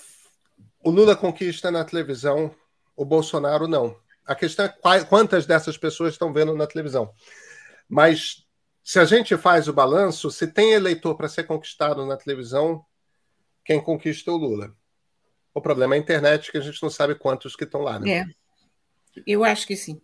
o 0.82 0.90
Lula 0.90 1.14
conquista 1.14 1.70
na 1.70 1.84
televisão, 1.84 2.54
o 2.96 3.04
Bolsonaro 3.04 3.68
não. 3.68 3.98
A 4.24 4.34
questão 4.34 4.64
é 4.64 5.04
quantas 5.04 5.44
dessas 5.44 5.76
pessoas 5.76 6.14
estão 6.14 6.32
vendo 6.32 6.54
na 6.54 6.66
televisão. 6.66 7.12
Mas 7.86 8.46
se 8.82 8.98
a 8.98 9.04
gente 9.04 9.36
faz 9.36 9.68
o 9.68 9.72
balanço, 9.72 10.30
se 10.30 10.46
tem 10.46 10.72
eleitor 10.72 11.14
para 11.14 11.28
ser 11.28 11.44
conquistado 11.44 12.06
na 12.06 12.16
televisão, 12.16 12.84
quem 13.64 13.82
conquista 13.82 14.32
o 14.32 14.36
Lula. 14.36 14.74
O 15.52 15.60
problema 15.60 15.94
é 15.94 15.98
a 15.98 16.00
internet, 16.00 16.50
que 16.50 16.58
a 16.58 16.60
gente 16.60 16.82
não 16.82 16.90
sabe 16.90 17.14
quantos 17.14 17.54
que 17.54 17.64
estão 17.64 17.82
lá, 17.82 17.98
né? 17.98 18.10
É. 18.10 18.24
Eu 19.26 19.44
acho 19.44 19.66
que 19.66 19.76
sim. 19.76 20.00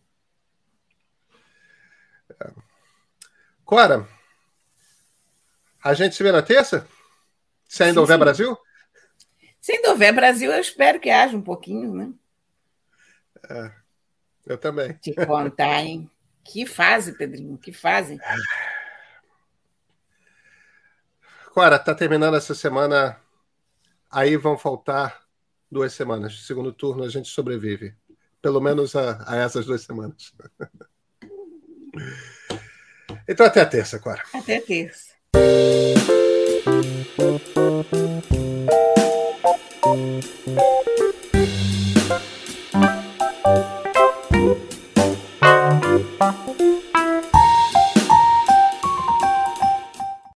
É. 2.31 2.70
Cora, 3.71 4.05
a 5.81 5.95
gente 5.95 6.17
se 6.17 6.25
vê 6.25 6.33
na 6.33 6.43
terça? 6.43 6.89
Se 7.69 7.85
ainda 7.85 7.95
sim, 7.95 8.01
houver 8.01 8.15
sim. 8.15 8.19
Brasil? 8.19 8.59
Se 9.61 9.73
ainda 9.73 9.91
houver 9.91 10.13
Brasil, 10.13 10.51
eu 10.51 10.61
espero 10.61 10.99
que 10.99 11.09
haja 11.09 11.37
um 11.37 11.41
pouquinho, 11.41 11.95
né? 11.95 12.13
É, 13.49 13.73
eu 14.45 14.59
também. 14.59 14.95
Te 14.95 15.15
contar, 15.15 15.85
hein? 15.85 16.11
Que 16.43 16.67
fase, 16.67 17.17
Pedrinho, 17.17 17.57
que 17.57 17.73
fase. 17.73 18.19
Cora, 21.55 21.79
tá 21.79 21.95
terminando 21.95 22.37
essa 22.37 22.57
semana 22.57 23.21
Aí 24.11 24.37
vão 24.37 24.59
faltar 24.59 25.23
duas 25.71 25.93
semanas. 25.93 26.45
Segundo 26.45 26.73
turno, 26.73 27.05
a 27.05 27.09
gente 27.09 27.29
sobrevive. 27.29 27.95
Pelo 28.43 28.61
menos 28.61 28.97
a, 28.97 29.23
a 29.31 29.37
essas 29.37 29.65
duas 29.65 29.83
semanas. 29.83 30.35
Então 33.31 33.47
até 33.47 33.61
a 33.61 33.67
terça, 33.67 34.01
Clara. 34.01 34.23
Até 34.35 34.57
a 34.57 34.61
terça. 34.61 35.11